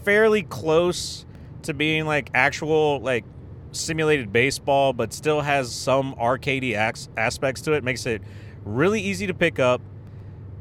fairly 0.05 0.43
close 0.43 1.25
to 1.63 1.75
being 1.75 2.07
like 2.07 2.31
actual 2.35 3.01
like 3.01 3.25
simulated 3.73 4.33
baseball, 4.33 4.93
but 4.93 5.13
still 5.13 5.41
has 5.41 5.73
some 5.73 6.15
arcadey 6.15 6.75
aspects 7.17 7.61
to 7.63 7.73
it. 7.73 7.85
Makes 7.85 8.07
it 8.07 8.23
really 8.65 9.01
easy 9.01 9.27
to 9.27 9.35
pick 9.35 9.59
up, 9.59 9.81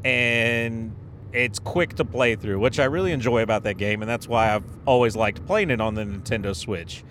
and 0.04 0.93
it's 1.34 1.60
quick 1.60 1.95
to 1.95 2.06
play 2.06 2.36
through, 2.36 2.60
which 2.60 2.80
I 2.80 2.86
really 2.86 3.12
enjoy 3.12 3.41
about 3.41 3.63
that 3.63 3.78
game, 3.78 4.02
and 4.02 4.10
that's 4.10 4.28
why 4.28 4.56
I've 4.56 4.63
always 4.86 5.15
liked 5.15 5.45
playing 5.45 5.69
it 5.69 5.82
on 5.82 5.95
the 5.95 6.04
Nintendo 6.04 6.56
Switch. 6.56 7.04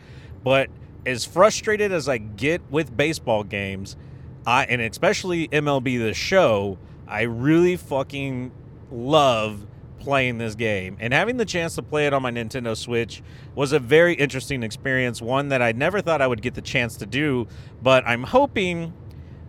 But 0.43 0.71
as 1.07 1.25
frustrated 1.25 1.93
as 1.93 2.09
I 2.09 2.19
get 2.19 2.63
with 2.71 2.97
baseball 2.97 3.45
games, 3.45 3.97
I 4.47 4.65
and 4.65 4.81
especially 4.81 5.49
MLB 5.49 5.99
the 5.99 6.15
show, 6.15 6.79
I 7.07 7.23
really 7.23 7.77
fucking 7.77 8.53
love 8.91 9.67
playing 9.99 10.39
this 10.39 10.55
game 10.55 10.97
and 11.01 11.13
having 11.13 11.37
the 11.37 11.45
chance 11.45 11.75
to 11.75 11.83
play 11.83 12.07
it 12.07 12.13
on 12.13 12.23
my 12.23 12.31
Nintendo 12.31 12.77
Switch 12.77 13.23
was 13.55 13.73
a 13.73 13.79
very 13.79 14.15
interesting 14.15 14.63
experience, 14.63 15.21
one 15.21 15.49
that 15.49 15.63
I 15.63 15.73
never 15.73 16.01
thought 16.01 16.23
I 16.23 16.27
would 16.27 16.43
get 16.43 16.55
the 16.55 16.63
chance 16.63 16.97
to 16.99 17.07
do, 17.07 17.47
but 17.83 18.07
I'm 18.07 18.23
hoping 18.23 18.93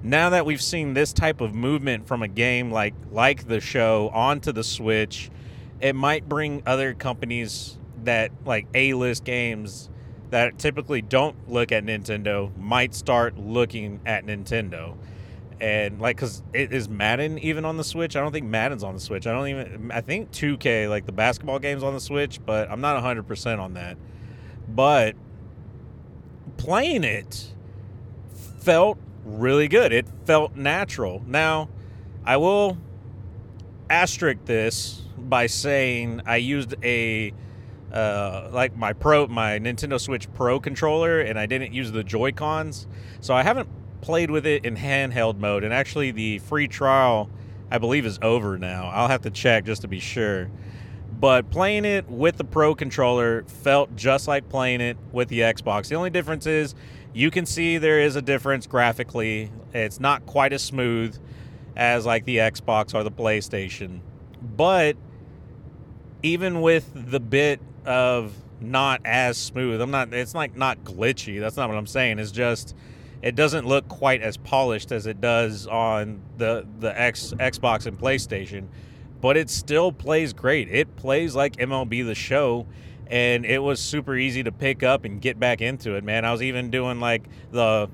now 0.04 0.30
that 0.30 0.46
we've 0.46 0.62
seen 0.62 0.94
this 0.94 1.14
type 1.14 1.42
of 1.42 1.54
movement 1.54 2.08
from 2.08 2.24
a 2.24 2.28
game 2.28 2.72
like 2.72 2.94
like 3.12 3.48
the 3.48 3.60
show 3.60 4.10
onto 4.14 4.52
the 4.52 4.64
Switch, 4.64 5.30
it 5.80 5.94
might 5.94 6.28
bring 6.28 6.64
other 6.66 6.94
companies 6.94 7.78
that 8.04 8.32
like 8.46 8.68
A-list 8.74 9.24
games 9.24 9.90
that 10.30 10.60
typically 10.60 11.02
don't 11.02 11.50
look 11.50 11.72
at 11.72 11.84
Nintendo 11.84 12.56
might 12.58 12.94
start 12.94 13.38
looking 13.38 14.00
at 14.06 14.26
Nintendo. 14.26 14.96
And 15.62 16.00
like, 16.00 16.17
cause 16.17 16.41
it 16.54 16.72
is 16.72 16.88
Madden 16.88 17.38
even 17.39 17.65
on 17.65 17.78
the 17.78 17.84
Switch. 17.84 18.15
I 18.15 18.22
don't 18.22 18.32
think 18.32 18.45
Madden's 18.45 18.84
on 18.84 18.93
the 18.93 19.00
Switch. 19.00 19.28
I 19.28 19.34
don't 19.34 19.48
even. 19.48 19.91
I 19.91 20.02
think 20.02 20.32
2K, 20.32 20.89
like 20.89 21.06
the 21.06 21.12
basketball 21.12 21.60
games 21.60 21.84
on 21.84 21.93
the 21.93 22.00
Switch, 22.00 22.39
but 22.45 22.72
I'm 22.72 22.82
not 22.82 22.95
100 22.95 23.28
percent 23.28 23.60
on 23.60 23.74
that. 23.74 23.98
But 24.67 25.15
playing 26.58 27.04
it 27.04 27.54
felt 28.60 28.98
really 29.26 29.67
good. 29.67 29.91
It 29.91 30.08
felt 30.26 30.56
natural. 30.56 31.24
Now, 31.26 31.69
I 32.26 32.38
will 32.38 32.78
asterisk 33.89 34.45
this 34.45 35.02
by 35.17 35.48
saying 35.48 36.22
I 36.26 36.38
used 36.38 36.76
a 36.84 37.34
uh, 37.91 38.50
like 38.52 38.76
my 38.78 38.93
pro 38.93 39.28
my 39.28 39.60
Nintendo 39.60 40.00
Switch 40.00 40.32
Pro 40.34 40.60
controller, 40.60 41.22
and 41.22 41.39
I 41.39 41.45
didn't 41.45 41.74
use 41.74 41.91
the 41.91 42.04
Joy 42.04 42.32
Cons, 42.32 42.88
so 43.19 43.34
I 43.34 43.43
haven't 43.43 43.67
played 44.02 44.32
with 44.32 44.46
it 44.46 44.66
in 44.66 44.76
handheld 44.76 45.38
mode. 45.38 45.64
And 45.64 45.74
actually, 45.74 46.12
the 46.12 46.40
free 46.40 46.68
trial, 46.68 47.30
I 47.72 47.78
believe, 47.78 48.06
is 48.06 48.20
over 48.22 48.58
now. 48.58 48.90
I'll 48.94 49.08
have 49.08 49.22
to 49.22 49.30
check 49.30 49.66
just 49.66 49.82
to 49.82 49.88
be 49.88 50.00
sure. 50.00 50.50
But 51.20 51.50
playing 51.50 51.86
it 51.86 52.10
with 52.10 52.38
the 52.38 52.44
Pro 52.44 52.76
controller 52.76 53.44
felt 53.44 53.96
just 53.96 54.28
like 54.28 54.48
playing 54.48 54.82
it 54.82 54.98
with 55.12 55.28
the 55.28 55.42
Xbox. 55.42 55.90
The 55.90 55.96
only 55.96 56.10
difference 56.10 56.46
is 56.46 56.76
you 57.14 57.32
can 57.32 57.46
see 57.46 57.78
there 57.78 58.00
is 58.00 58.16
a 58.16 58.22
difference 58.22 58.68
graphically. 58.68 59.52
It's 59.74 60.00
not 60.00 60.26
quite 60.26 60.54
as 60.54 60.62
smooth 60.62 61.18
as 61.76 62.06
like 62.06 62.26
the 62.26 62.38
Xbox 62.38 62.94
or 62.94 63.04
the 63.04 63.12
PlayStation. 63.12 64.00
But 64.42 64.96
even 66.24 66.62
with 66.62 66.92
the 66.94 67.20
bit 67.20 67.60
of 67.86 68.34
not 68.62 69.02
as 69.04 69.38
smooth, 69.38 69.82
I'm 69.82 69.92
not 69.92 70.14
it's 70.14 70.36
like 70.36 70.56
not 70.56 70.84
glitchy. 70.84 71.40
That's 71.40 71.58
not 71.58 71.70
what 71.70 71.78
I'm 71.78 71.88
saying. 71.88 72.20
It's 72.20 72.32
just 72.32 72.76
it 73.22 73.36
doesn't 73.36 73.66
look 73.66 73.88
quite 73.88 74.22
as 74.22 74.38
polished 74.38 74.92
as 74.92 75.06
it 75.06 75.20
does 75.20 75.68
on 75.68 76.22
the 76.38 76.66
the 76.80 77.00
X 77.00 77.34
Xbox 77.38 77.86
and 77.86 77.98
PlayStation, 77.98 78.68
but 79.22 79.38
it 79.38 79.50
still 79.50 79.92
plays 79.92 80.34
great. 80.34 80.70
It 80.70 80.96
plays 80.96 81.36
like 81.36 81.58
MLB 81.58 82.06
the 82.06 82.16
Show, 82.16 82.66
and 83.08 83.46
it 83.46 83.60
was 83.60 83.80
super 83.80 84.16
easy 84.16 84.44
to 84.44 84.52
pick 84.52 84.84
up 84.84 85.04
and 85.04 85.22
get 85.22 85.40
back 85.40 85.62
into 85.62 85.96
it. 85.96 86.04
Man, 86.04 86.24
I 86.26 86.32
was 86.32 86.42
even 86.42 86.70
doing 86.70 87.00
like 87.00 87.24
the 87.52 87.90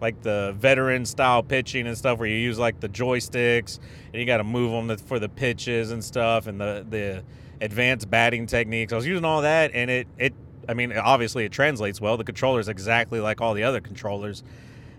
like 0.00 0.20
the 0.22 0.54
veteran 0.58 1.06
style 1.06 1.42
pitching 1.42 1.86
and 1.86 1.96
stuff 1.96 2.18
where 2.18 2.28
you 2.28 2.36
use 2.36 2.58
like 2.58 2.80
the 2.80 2.88
joysticks 2.88 3.78
and 4.06 4.20
you 4.20 4.26
got 4.26 4.38
to 4.38 4.44
move 4.44 4.72
them 4.72 4.96
for 4.98 5.20
the 5.20 5.28
pitches 5.28 5.92
and 5.92 6.04
stuff 6.04 6.48
and 6.48 6.60
the 6.60 6.84
the 6.88 7.24
advanced 7.64 8.10
batting 8.10 8.46
techniques. 8.46 8.92
I 8.92 8.96
was 8.96 9.06
using 9.06 9.24
all 9.24 9.42
that 9.42 9.70
and 9.74 9.90
it 9.90 10.08
it 10.18 10.34
I 10.72 10.74
mean, 10.74 10.96
obviously 10.96 11.44
it 11.44 11.52
translates 11.52 12.00
well. 12.00 12.16
The 12.16 12.24
controller 12.24 12.58
is 12.58 12.68
exactly 12.68 13.20
like 13.20 13.40
all 13.40 13.54
the 13.54 13.62
other 13.62 13.80
controllers. 13.80 14.42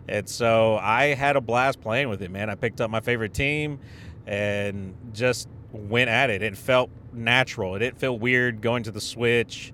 And 0.08 0.30
so 0.30 0.78
I 0.78 1.16
had 1.16 1.36
a 1.36 1.42
blast 1.42 1.82
playing 1.82 2.10
with 2.10 2.22
it, 2.22 2.30
man. 2.30 2.50
I 2.50 2.56
picked 2.56 2.80
up 2.80 2.90
my 2.90 3.00
favorite 3.00 3.34
team 3.34 3.80
and 4.28 4.96
just 5.14 5.50
went 5.72 6.10
at 6.10 6.30
it. 6.30 6.42
It 6.44 6.56
felt 6.56 6.90
natural. 7.12 7.76
It 7.76 7.80
didn't 7.80 7.98
feel 7.98 8.18
weird 8.18 8.62
going 8.62 8.84
to 8.84 8.92
the 8.92 9.02
Switch. 9.02 9.74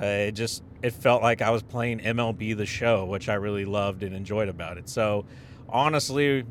Uh, 0.00 0.06
it 0.06 0.32
just 0.32 0.62
it 0.82 0.92
felt 0.92 1.22
like 1.22 1.40
I 1.40 1.50
was 1.50 1.62
playing 1.62 2.00
MLB 2.00 2.56
the 2.56 2.66
Show, 2.66 3.04
which 3.04 3.28
I 3.28 3.34
really 3.34 3.64
loved 3.64 4.02
and 4.02 4.14
enjoyed 4.14 4.48
about 4.48 4.78
it. 4.78 4.88
So 4.88 5.24
honestly, 5.68 6.44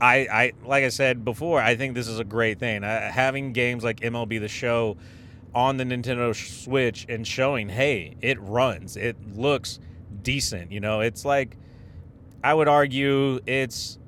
I 0.00 0.26
I 0.30 0.52
like 0.64 0.84
I 0.84 0.88
said 0.88 1.24
before, 1.24 1.60
I 1.60 1.76
think 1.76 1.94
this 1.94 2.08
is 2.08 2.18
a 2.18 2.24
great 2.24 2.58
thing. 2.58 2.82
Uh, 2.82 3.10
having 3.10 3.52
games 3.52 3.84
like 3.84 4.00
MLB 4.00 4.40
the 4.40 4.48
Show 4.48 4.96
on 5.54 5.76
the 5.76 5.84
Nintendo 5.84 6.34
Switch 6.34 7.06
and 7.08 7.26
showing, 7.26 7.68
hey, 7.68 8.16
it 8.20 8.40
runs, 8.40 8.96
it 8.96 9.16
looks 9.36 9.78
decent. 10.22 10.72
You 10.72 10.80
know, 10.80 11.00
it's 11.00 11.24
like 11.24 11.56
I 12.42 12.54
would 12.54 12.68
argue 12.68 13.40
it's 13.46 13.98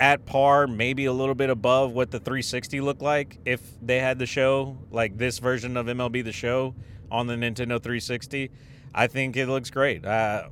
at 0.00 0.24
par, 0.24 0.66
maybe 0.66 1.04
a 1.04 1.12
little 1.12 1.34
bit 1.34 1.50
above 1.50 1.92
what 1.92 2.10
the 2.10 2.18
360 2.18 2.80
looked 2.80 3.02
like 3.02 3.38
if 3.44 3.60
they 3.82 3.98
had 3.98 4.18
the 4.18 4.26
show 4.26 4.78
like 4.90 5.18
this 5.18 5.38
version 5.38 5.76
of 5.76 5.86
MLB 5.86 6.24
the 6.24 6.32
Show 6.32 6.74
on 7.10 7.26
the 7.26 7.34
Nintendo 7.34 7.80
360. 7.80 8.50
I 8.94 9.06
think 9.06 9.36
it 9.36 9.46
looks 9.46 9.70
great. 9.70 10.04
Uh, 10.04 10.48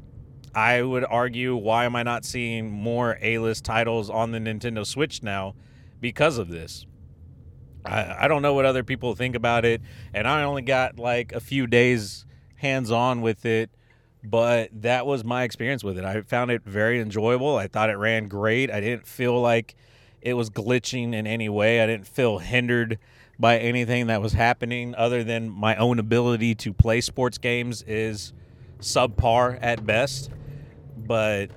I 0.55 0.83
would 0.83 1.05
argue, 1.05 1.57
why 1.57 1.85
am 1.85 1.97
I 1.97 2.03
not 2.03 2.25
seeing 2.25 2.71
more 2.71 3.19
A 3.23 3.39
list 3.39 3.65
titles 3.65 4.11
on 4.11 4.33
the 4.33 4.39
Nintendo 4.39 4.87
Switch 4.87 5.23
now 5.23 5.55
because 6.01 6.37
of 6.39 6.49
this? 6.49 6.87
I, 7.85 8.25
I 8.25 8.29
don't 8.29 8.43
know 8.43 8.55
what 8.55 8.65
other 8.65 8.83
people 8.83 9.15
think 9.15 9.35
about 9.35 9.65
it, 9.65 9.81
and 10.13 10.27
I 10.27 10.43
only 10.43 10.63
got 10.63 10.99
like 10.99 11.33
a 11.33 11.41
few 11.41 11.67
days 11.67 12.27
hands 12.57 12.91
on 12.91 13.21
with 13.21 13.45
it, 13.47 13.71
but 14.23 14.71
that 14.83 15.07
was 15.07 15.25
my 15.25 15.45
experience 15.45 15.85
with 15.85 15.99
it. 15.99 16.05
I 16.05 16.21
found 16.23 16.51
it 16.51 16.63
very 16.65 17.01
enjoyable. 17.01 17.57
I 17.57 17.69
thought 17.69 17.91
it 17.91 17.97
ran 17.97 18.29
great. 18.29 18.71
I 18.71 18.81
didn't 18.81 19.07
feel 19.07 19.41
like 19.41 19.77
it 20.21 20.35
was 20.35 20.51
glitching 20.51 21.15
in 21.15 21.27
any 21.27 21.49
way. 21.49 21.81
I 21.81 21.87
didn't 21.87 22.07
feel 22.07 22.39
hindered 22.39 22.99
by 23.39 23.59
anything 23.59 24.09
that 24.09 24.21
was 24.21 24.33
happening 24.33 24.95
other 24.97 25.23
than 25.23 25.49
my 25.49 25.77
own 25.77 25.99
ability 25.99 26.57
to 26.57 26.73
play 26.73 27.01
sports 27.01 27.39
games 27.39 27.83
is 27.83 28.33
subpar 28.81 29.59
at 29.63 29.87
best. 29.87 30.31
But 30.97 31.51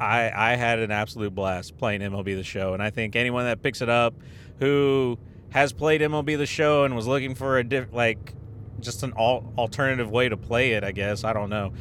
I 0.00 0.32
I 0.34 0.56
had 0.56 0.78
an 0.78 0.90
absolute 0.90 1.34
blast 1.34 1.76
playing 1.76 2.00
MLB 2.00 2.34
the 2.36 2.42
show 2.42 2.72
and 2.72 2.82
I 2.82 2.88
think 2.90 3.16
anyone 3.16 3.44
that 3.44 3.62
picks 3.62 3.82
it 3.82 3.90
up 3.90 4.14
who 4.58 5.18
has 5.50 5.72
played 5.72 6.00
MLB 6.00 6.38
the 6.38 6.46
Show 6.46 6.84
and 6.84 6.96
was 6.96 7.06
looking 7.06 7.34
for 7.34 7.58
a 7.58 7.64
diff, 7.64 7.92
like 7.92 8.34
just 8.80 9.02
an 9.02 9.12
al- 9.18 9.52
alternative 9.58 10.10
way 10.10 10.28
to 10.28 10.36
play 10.36 10.72
it, 10.72 10.84
I 10.84 10.92
guess 10.92 11.24
I 11.24 11.32
don't 11.32 11.50
know. 11.50 11.72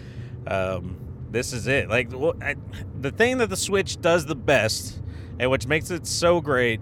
Um, 0.47 0.97
this 1.31 1.53
is 1.53 1.67
it. 1.67 1.89
Like 1.89 2.11
well, 2.11 2.35
I, 2.41 2.55
the 2.99 3.11
thing 3.11 3.37
that 3.37 3.49
the 3.49 3.57
Switch 3.57 4.01
does 4.01 4.25
the 4.25 4.35
best, 4.35 4.99
and 5.39 5.49
which 5.51 5.67
makes 5.67 5.91
it 5.91 6.07
so 6.07 6.41
great, 6.41 6.81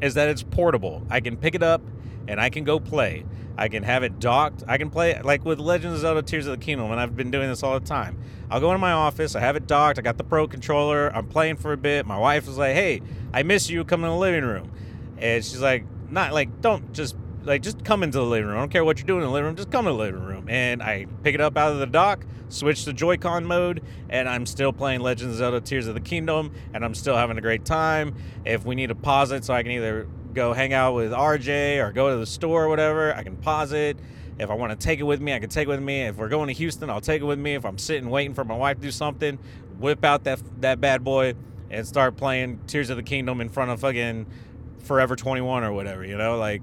is 0.00 0.14
that 0.14 0.28
it's 0.28 0.42
portable. 0.42 1.04
I 1.10 1.20
can 1.20 1.36
pick 1.36 1.54
it 1.54 1.62
up 1.62 1.82
and 2.28 2.40
I 2.40 2.50
can 2.50 2.64
go 2.64 2.78
play. 2.78 3.24
I 3.56 3.66
can 3.68 3.82
have 3.82 4.04
it 4.04 4.20
docked. 4.20 4.62
I 4.68 4.78
can 4.78 4.88
play 4.88 5.20
like 5.20 5.44
with 5.44 5.58
Legends 5.58 5.96
of 5.96 6.00
Zelda: 6.02 6.22
Tears 6.22 6.46
of 6.46 6.58
the 6.58 6.64
Kingdom, 6.64 6.92
and 6.92 7.00
I've 7.00 7.16
been 7.16 7.32
doing 7.32 7.48
this 7.48 7.64
all 7.64 7.78
the 7.78 7.84
time. 7.84 8.22
I'll 8.50 8.60
go 8.60 8.70
into 8.70 8.78
my 8.78 8.92
office. 8.92 9.34
I 9.34 9.40
have 9.40 9.56
it 9.56 9.66
docked. 9.66 9.98
I 9.98 10.02
got 10.02 10.16
the 10.16 10.24
Pro 10.24 10.46
controller. 10.46 11.08
I'm 11.14 11.26
playing 11.26 11.56
for 11.56 11.72
a 11.72 11.76
bit. 11.76 12.06
My 12.06 12.18
wife 12.18 12.46
was 12.46 12.56
like, 12.56 12.74
"Hey, 12.74 13.02
I 13.34 13.42
miss 13.42 13.68
you. 13.68 13.84
Come 13.84 14.04
in 14.04 14.10
the 14.10 14.16
living 14.16 14.44
room," 14.44 14.70
and 15.18 15.44
she's 15.44 15.60
like, 15.60 15.84
not 16.10 16.32
like 16.32 16.60
don't 16.60 16.92
just 16.92 17.16
like 17.44 17.62
just 17.62 17.84
come 17.84 18.02
into 18.02 18.18
the 18.18 18.24
living 18.24 18.46
room. 18.46 18.56
I 18.56 18.60
don't 18.60 18.70
care 18.70 18.84
what 18.84 18.98
you're 18.98 19.06
doing 19.06 19.22
in 19.22 19.26
the 19.26 19.32
living 19.32 19.46
room, 19.46 19.56
just 19.56 19.70
come 19.70 19.84
to 19.84 19.90
the 19.90 19.96
living 19.96 20.22
room. 20.22 20.48
And 20.48 20.82
I 20.82 21.06
pick 21.22 21.34
it 21.34 21.40
up 21.40 21.56
out 21.56 21.72
of 21.72 21.78
the 21.78 21.86
dock, 21.86 22.24
switch 22.48 22.84
to 22.84 22.92
Joy-Con 22.92 23.44
mode, 23.44 23.82
and 24.08 24.28
I'm 24.28 24.46
still 24.46 24.72
playing 24.72 25.00
Legends 25.00 25.34
of 25.34 25.38
Zelda 25.38 25.60
Tears 25.60 25.86
of 25.86 25.94
the 25.94 26.00
Kingdom, 26.00 26.52
and 26.74 26.84
I'm 26.84 26.94
still 26.94 27.16
having 27.16 27.38
a 27.38 27.40
great 27.40 27.64
time. 27.64 28.14
If 28.44 28.64
we 28.64 28.74
need 28.74 28.88
to 28.88 28.94
pause 28.94 29.32
it 29.32 29.44
so 29.44 29.54
I 29.54 29.62
can 29.62 29.72
either 29.72 30.08
go 30.34 30.52
hang 30.52 30.72
out 30.72 30.94
with 30.94 31.12
RJ 31.12 31.82
or 31.84 31.92
go 31.92 32.10
to 32.10 32.16
the 32.16 32.26
store 32.26 32.64
or 32.64 32.68
whatever, 32.68 33.14
I 33.14 33.22
can 33.22 33.36
pause 33.36 33.72
it. 33.72 33.98
If 34.38 34.50
I 34.50 34.54
want 34.54 34.78
to 34.78 34.86
take 34.86 35.00
it 35.00 35.04
with 35.04 35.20
me, 35.20 35.32
I 35.32 35.40
can 35.40 35.50
take 35.50 35.66
it 35.66 35.70
with 35.70 35.82
me. 35.82 36.02
If 36.02 36.16
we're 36.16 36.28
going 36.28 36.46
to 36.46 36.52
Houston, 36.52 36.90
I'll 36.90 37.00
take 37.00 37.22
it 37.22 37.24
with 37.24 37.38
me. 37.38 37.54
If 37.54 37.64
I'm 37.64 37.78
sitting 37.78 38.08
waiting 38.08 38.34
for 38.34 38.44
my 38.44 38.56
wife 38.56 38.76
to 38.76 38.82
do 38.82 38.90
something, 38.92 39.38
whip 39.78 40.04
out 40.04 40.24
that 40.24 40.40
that 40.60 40.80
bad 40.80 41.02
boy 41.02 41.34
and 41.70 41.86
start 41.86 42.16
playing 42.16 42.60
Tears 42.66 42.90
of 42.90 42.96
the 42.96 43.02
Kingdom 43.02 43.40
in 43.40 43.48
front 43.48 43.70
of 43.70 43.80
fucking 43.80 44.26
Forever 44.88 45.14
21 45.14 45.62
or 45.62 45.72
whatever, 45.72 46.04
you 46.04 46.16
know? 46.16 46.38
Like, 46.38 46.62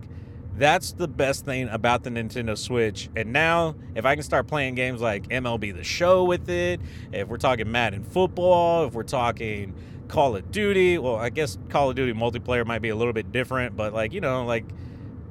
that's 0.57 0.93
the 0.93 1.07
best 1.07 1.45
thing 1.45 1.69
about 1.69 2.03
the 2.03 2.09
Nintendo 2.09 2.57
Switch. 2.57 3.09
And 3.15 3.31
now, 3.31 3.75
if 3.93 4.05
I 4.05 4.15
can 4.15 4.23
start 4.23 4.47
playing 4.47 4.75
games 4.75 4.99
like 4.99 5.27
MLB 5.29 5.75
The 5.75 5.83
Show 5.83 6.23
with 6.23 6.49
it, 6.49 6.81
if 7.13 7.27
we're 7.27 7.37
talking 7.37 7.71
Madden 7.71 8.03
Football, 8.03 8.87
if 8.87 8.93
we're 8.93 9.03
talking 9.03 9.75
Call 10.07 10.35
of 10.35 10.51
Duty, 10.51 10.97
well, 10.97 11.17
I 11.17 11.29
guess 11.29 11.57
Call 11.69 11.91
of 11.91 11.95
Duty 11.95 12.13
multiplayer 12.13 12.65
might 12.65 12.81
be 12.81 12.89
a 12.89 12.95
little 12.95 13.13
bit 13.13 13.31
different, 13.31 13.77
but 13.77 13.93
like, 13.93 14.11
you 14.11 14.21
know, 14.21 14.43
like 14.45 14.65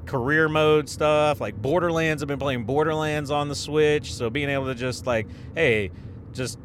career 0.05 0.47
mode 0.47 0.87
stuff, 0.87 1.41
like 1.41 1.61
Borderlands, 1.61 2.23
I've 2.23 2.27
been 2.27 2.39
playing 2.39 2.63
Borderlands 2.63 3.29
on 3.29 3.49
the 3.49 3.55
Switch. 3.55 4.13
So 4.13 4.29
being 4.29 4.49
able 4.49 4.67
to 4.67 4.75
just 4.75 5.05
like, 5.05 5.27
hey, 5.53 5.91
just 6.33 6.59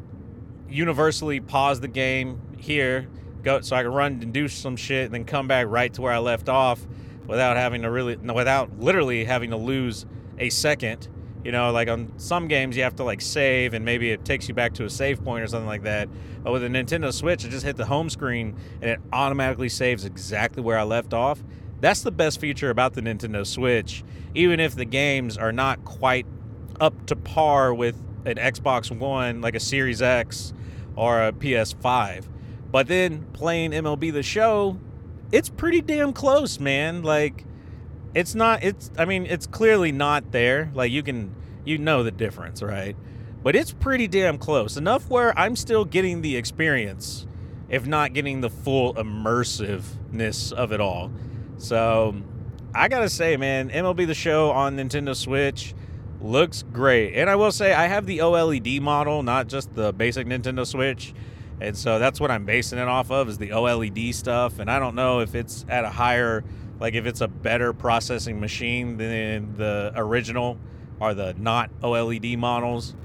universally 0.69 1.41
pause 1.41 1.81
the 1.81 1.87
game 1.87 2.39
here 2.57 3.07
go 3.43 3.61
so 3.61 3.75
I 3.75 3.83
can 3.83 3.91
run 3.91 4.19
and 4.21 4.33
do 4.33 4.47
some 4.47 4.75
shit 4.75 5.05
and 5.05 5.13
then 5.13 5.25
come 5.25 5.47
back 5.47 5.67
right 5.67 5.93
to 5.93 6.01
where 6.01 6.13
I 6.13 6.19
left 6.19 6.49
off 6.49 6.85
without 7.27 7.57
having 7.57 7.83
to 7.83 7.91
really 7.91 8.15
without 8.15 8.79
literally 8.79 9.25
having 9.25 9.51
to 9.51 9.57
lose 9.57 10.05
a 10.37 10.49
second. 10.49 11.07
You 11.43 11.51
know, 11.51 11.71
like 11.71 11.87
on 11.87 12.13
some 12.17 12.47
games 12.47 12.77
you 12.77 12.83
have 12.83 12.95
to 12.97 13.03
like 13.03 13.19
save 13.19 13.73
and 13.73 13.83
maybe 13.83 14.11
it 14.11 14.23
takes 14.23 14.47
you 14.47 14.53
back 14.53 14.73
to 14.75 14.85
a 14.85 14.89
save 14.89 15.23
point 15.23 15.43
or 15.43 15.47
something 15.47 15.67
like 15.67 15.83
that. 15.83 16.07
But 16.43 16.53
with 16.53 16.63
a 16.63 16.67
Nintendo 16.67 17.11
Switch, 17.11 17.45
I 17.45 17.49
just 17.49 17.65
hit 17.65 17.77
the 17.77 17.85
home 17.85 18.09
screen 18.09 18.55
and 18.81 18.91
it 18.91 18.99
automatically 19.11 19.69
saves 19.69 20.05
exactly 20.05 20.61
where 20.61 20.77
I 20.77 20.83
left 20.83 21.13
off. 21.13 21.43
That's 21.79 22.03
the 22.03 22.11
best 22.11 22.39
feature 22.39 22.69
about 22.69 22.93
the 22.93 23.01
Nintendo 23.01 23.45
Switch, 23.45 24.03
even 24.35 24.59
if 24.59 24.75
the 24.75 24.85
games 24.85 25.35
are 25.35 25.51
not 25.51 25.83
quite 25.83 26.27
up 26.79 27.07
to 27.07 27.15
par 27.15 27.73
with 27.73 27.95
an 28.25 28.35
Xbox 28.35 28.95
One, 28.95 29.41
like 29.41 29.55
a 29.55 29.59
Series 29.59 30.01
X 30.01 30.53
or 30.95 31.23
a 31.23 31.31
PS5. 31.31 32.25
But 32.71 32.87
then 32.87 33.25
playing 33.33 33.71
MLB 33.71 34.13
the 34.13 34.23
show, 34.23 34.79
it's 35.31 35.49
pretty 35.49 35.81
damn 35.81 36.13
close, 36.13 36.59
man. 36.59 37.03
Like 37.03 37.45
it's 38.13 38.33
not 38.33 38.63
it's 38.63 38.91
I 38.97 39.05
mean, 39.05 39.25
it's 39.25 39.47
clearly 39.47 39.91
not 39.91 40.31
there. 40.31 40.71
Like 40.73 40.91
you 40.91 41.03
can 41.03 41.35
you 41.65 41.77
know 41.77 42.03
the 42.03 42.11
difference, 42.11 42.61
right? 42.61 42.95
But 43.43 43.55
it's 43.55 43.73
pretty 43.73 44.07
damn 44.07 44.37
close. 44.37 44.77
Enough 44.77 45.09
where 45.09 45.37
I'm 45.37 45.55
still 45.55 45.83
getting 45.83 46.21
the 46.21 46.37
experience, 46.37 47.27
if 47.69 47.85
not 47.87 48.13
getting 48.13 48.41
the 48.41 48.49
full 48.49 48.93
immersiveness 48.93 50.53
of 50.53 50.71
it 50.71 50.79
all. 50.79 51.11
So 51.57 52.15
I 52.73 52.87
gotta 52.87 53.09
say, 53.09 53.35
man, 53.35 53.69
MLB 53.69 54.07
the 54.07 54.13
show 54.13 54.51
on 54.51 54.77
Nintendo 54.77 55.15
Switch 55.15 55.73
looks 56.21 56.63
great. 56.71 57.15
And 57.15 57.29
I 57.29 57.35
will 57.35 57.51
say 57.51 57.73
I 57.73 57.87
have 57.87 58.05
the 58.05 58.19
OLED 58.19 58.79
model, 58.79 59.23
not 59.23 59.47
just 59.47 59.73
the 59.73 59.91
basic 59.91 60.27
Nintendo 60.27 60.65
Switch 60.65 61.13
and 61.61 61.77
so 61.77 61.99
that's 61.99 62.19
what 62.19 62.31
I'm 62.31 62.43
basing 62.43 62.79
it 62.79 62.87
off 62.87 63.11
of 63.11 63.29
is 63.29 63.37
the 63.37 63.49
OLED 63.49 64.15
stuff. 64.15 64.57
And 64.57 64.69
I 64.69 64.79
don't 64.79 64.95
know 64.95 65.19
if 65.19 65.35
it's 65.35 65.63
at 65.69 65.85
a 65.85 65.89
higher, 65.89 66.43
like 66.79 66.95
if 66.95 67.05
it's 67.05 67.21
a 67.21 67.27
better 67.27 67.71
processing 67.71 68.39
machine 68.39 68.97
than 68.97 69.55
the 69.57 69.93
original 69.95 70.57
or 70.99 71.13
the 71.13 71.35
not 71.37 71.69
OLED 71.81 72.37
models. 72.37 72.95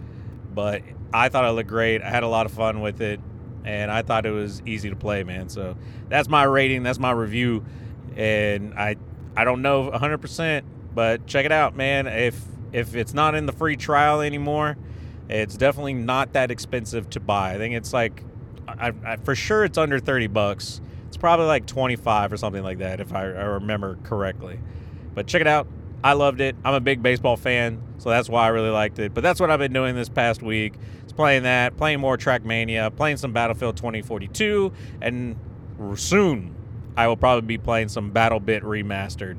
But 0.54 0.82
I 1.12 1.28
thought 1.28 1.44
it 1.44 1.50
looked 1.52 1.68
great. 1.68 2.00
I 2.00 2.08
had 2.08 2.22
a 2.22 2.28
lot 2.28 2.46
of 2.46 2.52
fun 2.52 2.80
with 2.80 3.02
it, 3.02 3.20
and 3.64 3.90
I 3.90 4.00
thought 4.00 4.24
it 4.24 4.30
was 4.30 4.62
easy 4.64 4.88
to 4.88 4.96
play, 4.96 5.22
man. 5.22 5.50
So 5.50 5.76
that's 6.08 6.28
my 6.28 6.44
rating. 6.44 6.82
That's 6.82 6.98
my 6.98 7.10
review, 7.10 7.62
and 8.16 8.72
I 8.72 8.96
I 9.36 9.44
don't 9.44 9.60
know 9.60 9.90
100%, 9.90 10.62
but 10.94 11.26
check 11.26 11.44
it 11.44 11.52
out, 11.52 11.76
man. 11.76 12.06
If 12.06 12.42
if 12.72 12.96
it's 12.96 13.12
not 13.12 13.34
in 13.34 13.44
the 13.44 13.52
free 13.52 13.76
trial 13.76 14.22
anymore, 14.22 14.78
it's 15.28 15.58
definitely 15.58 15.94
not 15.94 16.32
that 16.32 16.50
expensive 16.50 17.10
to 17.10 17.20
buy. 17.20 17.52
I 17.54 17.58
think 17.58 17.74
it's 17.74 17.92
like 17.92 18.22
I, 18.78 18.92
I, 19.04 19.16
for 19.16 19.34
sure 19.34 19.64
it's 19.64 19.78
under 19.78 19.98
30 19.98 20.26
bucks. 20.28 20.80
It's 21.08 21.16
probably 21.16 21.46
like 21.46 21.66
25 21.66 22.32
or 22.32 22.36
something 22.36 22.62
like 22.62 22.78
that 22.78 23.00
if 23.00 23.12
I, 23.12 23.22
I 23.22 23.44
remember 23.44 23.98
correctly. 24.02 24.58
But 25.14 25.26
check 25.26 25.40
it 25.40 25.46
out. 25.46 25.66
I 26.04 26.12
loved 26.12 26.40
it. 26.40 26.56
I'm 26.64 26.74
a 26.74 26.80
big 26.80 27.02
baseball 27.02 27.36
fan, 27.36 27.82
so 27.98 28.10
that's 28.10 28.28
why 28.28 28.44
I 28.44 28.48
really 28.48 28.70
liked 28.70 28.98
it. 28.98 29.14
But 29.14 29.22
that's 29.22 29.40
what 29.40 29.50
I've 29.50 29.58
been 29.58 29.72
doing 29.72 29.94
this 29.94 30.08
past 30.08 30.42
week. 30.42 30.74
It's 31.02 31.12
playing 31.12 31.44
that, 31.44 31.76
playing 31.76 32.00
more 32.00 32.16
Trackmania, 32.16 32.94
playing 32.94 33.16
some 33.16 33.32
Battlefield 33.32 33.76
2042, 33.76 34.72
and 35.00 35.36
soon 35.94 36.54
I 36.96 37.08
will 37.08 37.16
probably 37.16 37.46
be 37.46 37.58
playing 37.58 37.88
some 37.88 38.12
BattleBit 38.12 38.62
Remastered. 38.62 39.38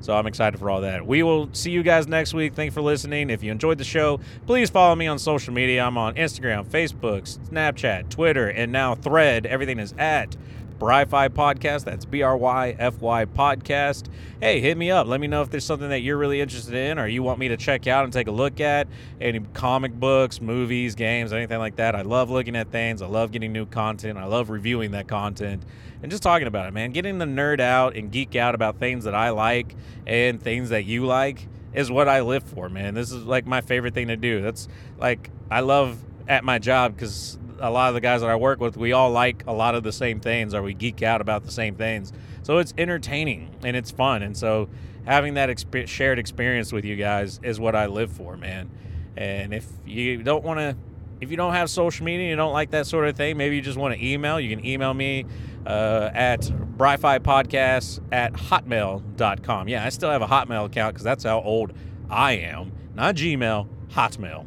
So 0.00 0.14
I'm 0.14 0.26
excited 0.26 0.58
for 0.58 0.70
all 0.70 0.80
that. 0.82 1.06
We 1.06 1.22
will 1.22 1.48
see 1.52 1.70
you 1.70 1.82
guys 1.82 2.06
next 2.06 2.34
week. 2.34 2.54
Thanks 2.54 2.74
for 2.74 2.80
listening. 2.80 3.30
If 3.30 3.42
you 3.42 3.50
enjoyed 3.50 3.78
the 3.78 3.84
show, 3.84 4.20
please 4.46 4.70
follow 4.70 4.94
me 4.94 5.06
on 5.06 5.18
social 5.18 5.52
media. 5.52 5.84
I'm 5.84 5.98
on 5.98 6.14
Instagram, 6.14 6.66
Facebook, 6.66 7.38
Snapchat, 7.50 8.08
Twitter, 8.08 8.48
and 8.48 8.70
now 8.72 8.94
Thread. 8.94 9.46
Everything 9.46 9.78
is 9.78 9.94
at 9.98 10.36
Bryfy 10.78 11.28
Podcast. 11.30 11.84
That's 11.84 12.04
B 12.04 12.22
R 12.22 12.36
Y 12.36 12.76
F 12.78 13.00
Y 13.00 13.24
Podcast. 13.24 14.06
Hey, 14.40 14.60
hit 14.60 14.76
me 14.76 14.90
up. 14.90 15.06
Let 15.06 15.20
me 15.20 15.26
know 15.26 15.42
if 15.42 15.50
there's 15.50 15.64
something 15.64 15.88
that 15.88 16.00
you're 16.00 16.16
really 16.16 16.40
interested 16.40 16.74
in 16.74 16.98
or 16.98 17.08
you 17.08 17.22
want 17.22 17.38
me 17.38 17.48
to 17.48 17.56
check 17.56 17.86
out 17.86 18.04
and 18.04 18.12
take 18.12 18.28
a 18.28 18.32
look 18.32 18.60
at. 18.60 18.86
Any 19.20 19.40
comic 19.54 19.92
books, 19.92 20.40
movies, 20.40 20.94
games, 20.94 21.32
anything 21.32 21.58
like 21.58 21.76
that. 21.76 21.96
I 21.96 22.02
love 22.02 22.30
looking 22.30 22.54
at 22.54 22.70
things. 22.70 23.02
I 23.02 23.06
love 23.06 23.32
getting 23.32 23.52
new 23.52 23.66
content. 23.66 24.18
I 24.18 24.26
love 24.26 24.50
reviewing 24.50 24.92
that 24.92 25.08
content 25.08 25.64
and 26.02 26.10
just 26.10 26.22
talking 26.22 26.46
about 26.46 26.68
it, 26.68 26.72
man. 26.72 26.92
Getting 26.92 27.18
the 27.18 27.24
nerd 27.24 27.60
out 27.60 27.96
and 27.96 28.10
geek 28.12 28.36
out 28.36 28.54
about 28.54 28.78
things 28.78 29.04
that 29.04 29.14
I 29.14 29.30
like 29.30 29.74
and 30.06 30.40
things 30.40 30.68
that 30.70 30.84
you 30.84 31.06
like 31.06 31.48
is 31.74 31.90
what 31.90 32.08
I 32.08 32.20
live 32.20 32.44
for, 32.44 32.68
man. 32.68 32.94
This 32.94 33.10
is 33.10 33.24
like 33.24 33.46
my 33.46 33.60
favorite 33.60 33.94
thing 33.94 34.08
to 34.08 34.16
do. 34.16 34.42
That's 34.42 34.68
like 34.98 35.30
I 35.50 35.60
love 35.60 35.98
at 36.28 36.44
my 36.44 36.58
job 36.58 36.94
because 36.94 37.38
a 37.60 37.70
lot 37.70 37.88
of 37.88 37.94
the 37.94 38.00
guys 38.00 38.20
that 38.20 38.30
I 38.30 38.36
work 38.36 38.60
with, 38.60 38.76
we 38.76 38.92
all 38.92 39.10
like 39.10 39.44
a 39.46 39.52
lot 39.52 39.74
of 39.74 39.82
the 39.82 39.92
same 39.92 40.20
things, 40.20 40.54
or 40.54 40.62
we 40.62 40.74
geek 40.74 41.02
out 41.02 41.20
about 41.20 41.44
the 41.44 41.50
same 41.50 41.74
things. 41.74 42.12
So 42.42 42.58
it's 42.58 42.72
entertaining 42.78 43.54
and 43.62 43.76
it's 43.76 43.90
fun, 43.90 44.22
and 44.22 44.36
so 44.36 44.68
having 45.04 45.34
that 45.34 45.48
exp- 45.48 45.88
shared 45.88 46.18
experience 46.18 46.72
with 46.72 46.84
you 46.84 46.96
guys 46.96 47.40
is 47.42 47.58
what 47.58 47.74
I 47.74 47.86
live 47.86 48.12
for, 48.12 48.36
man. 48.36 48.70
And 49.16 49.52
if 49.52 49.66
you 49.86 50.22
don't 50.22 50.44
want 50.44 50.60
to, 50.60 50.76
if 51.20 51.30
you 51.30 51.36
don't 51.36 51.54
have 51.54 51.68
social 51.70 52.04
media, 52.04 52.28
you 52.28 52.36
don't 52.36 52.52
like 52.52 52.70
that 52.70 52.86
sort 52.86 53.08
of 53.08 53.16
thing, 53.16 53.36
maybe 53.36 53.56
you 53.56 53.62
just 53.62 53.78
want 53.78 53.94
to 53.94 54.04
email. 54.06 54.38
You 54.38 54.54
can 54.54 54.64
email 54.64 54.94
me 54.94 55.24
uh, 55.66 56.10
at 56.14 56.42
Podcast 56.42 58.00
at 58.12 58.32
hotmail.com. 58.34 59.68
Yeah, 59.68 59.84
I 59.84 59.88
still 59.88 60.10
have 60.10 60.22
a 60.22 60.26
Hotmail 60.26 60.66
account 60.66 60.94
because 60.94 61.04
that's 61.04 61.24
how 61.24 61.40
old 61.40 61.72
I 62.08 62.32
am. 62.34 62.72
Not 62.94 63.16
Gmail, 63.16 63.66
Hotmail. 63.90 64.46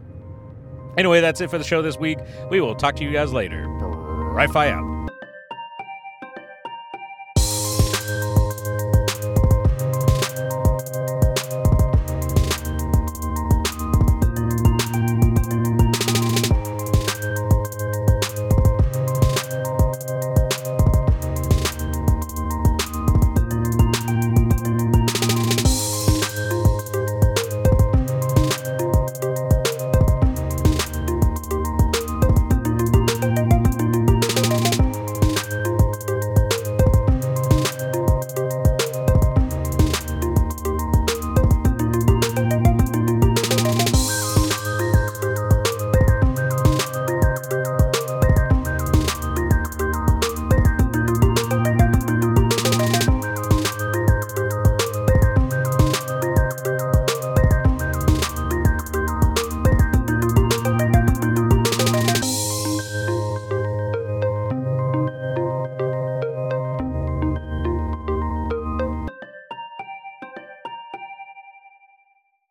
Anyway, 0.97 1.21
that's 1.21 1.41
it 1.41 1.49
for 1.49 1.57
the 1.57 1.63
show 1.63 1.81
this 1.81 1.97
week. 1.97 2.19
We 2.49 2.61
will 2.61 2.75
talk 2.75 2.95
to 2.97 3.03
you 3.03 3.11
guys 3.11 3.31
later. 3.33 3.65
Bryfy 3.67 4.71
out. 4.71 5.00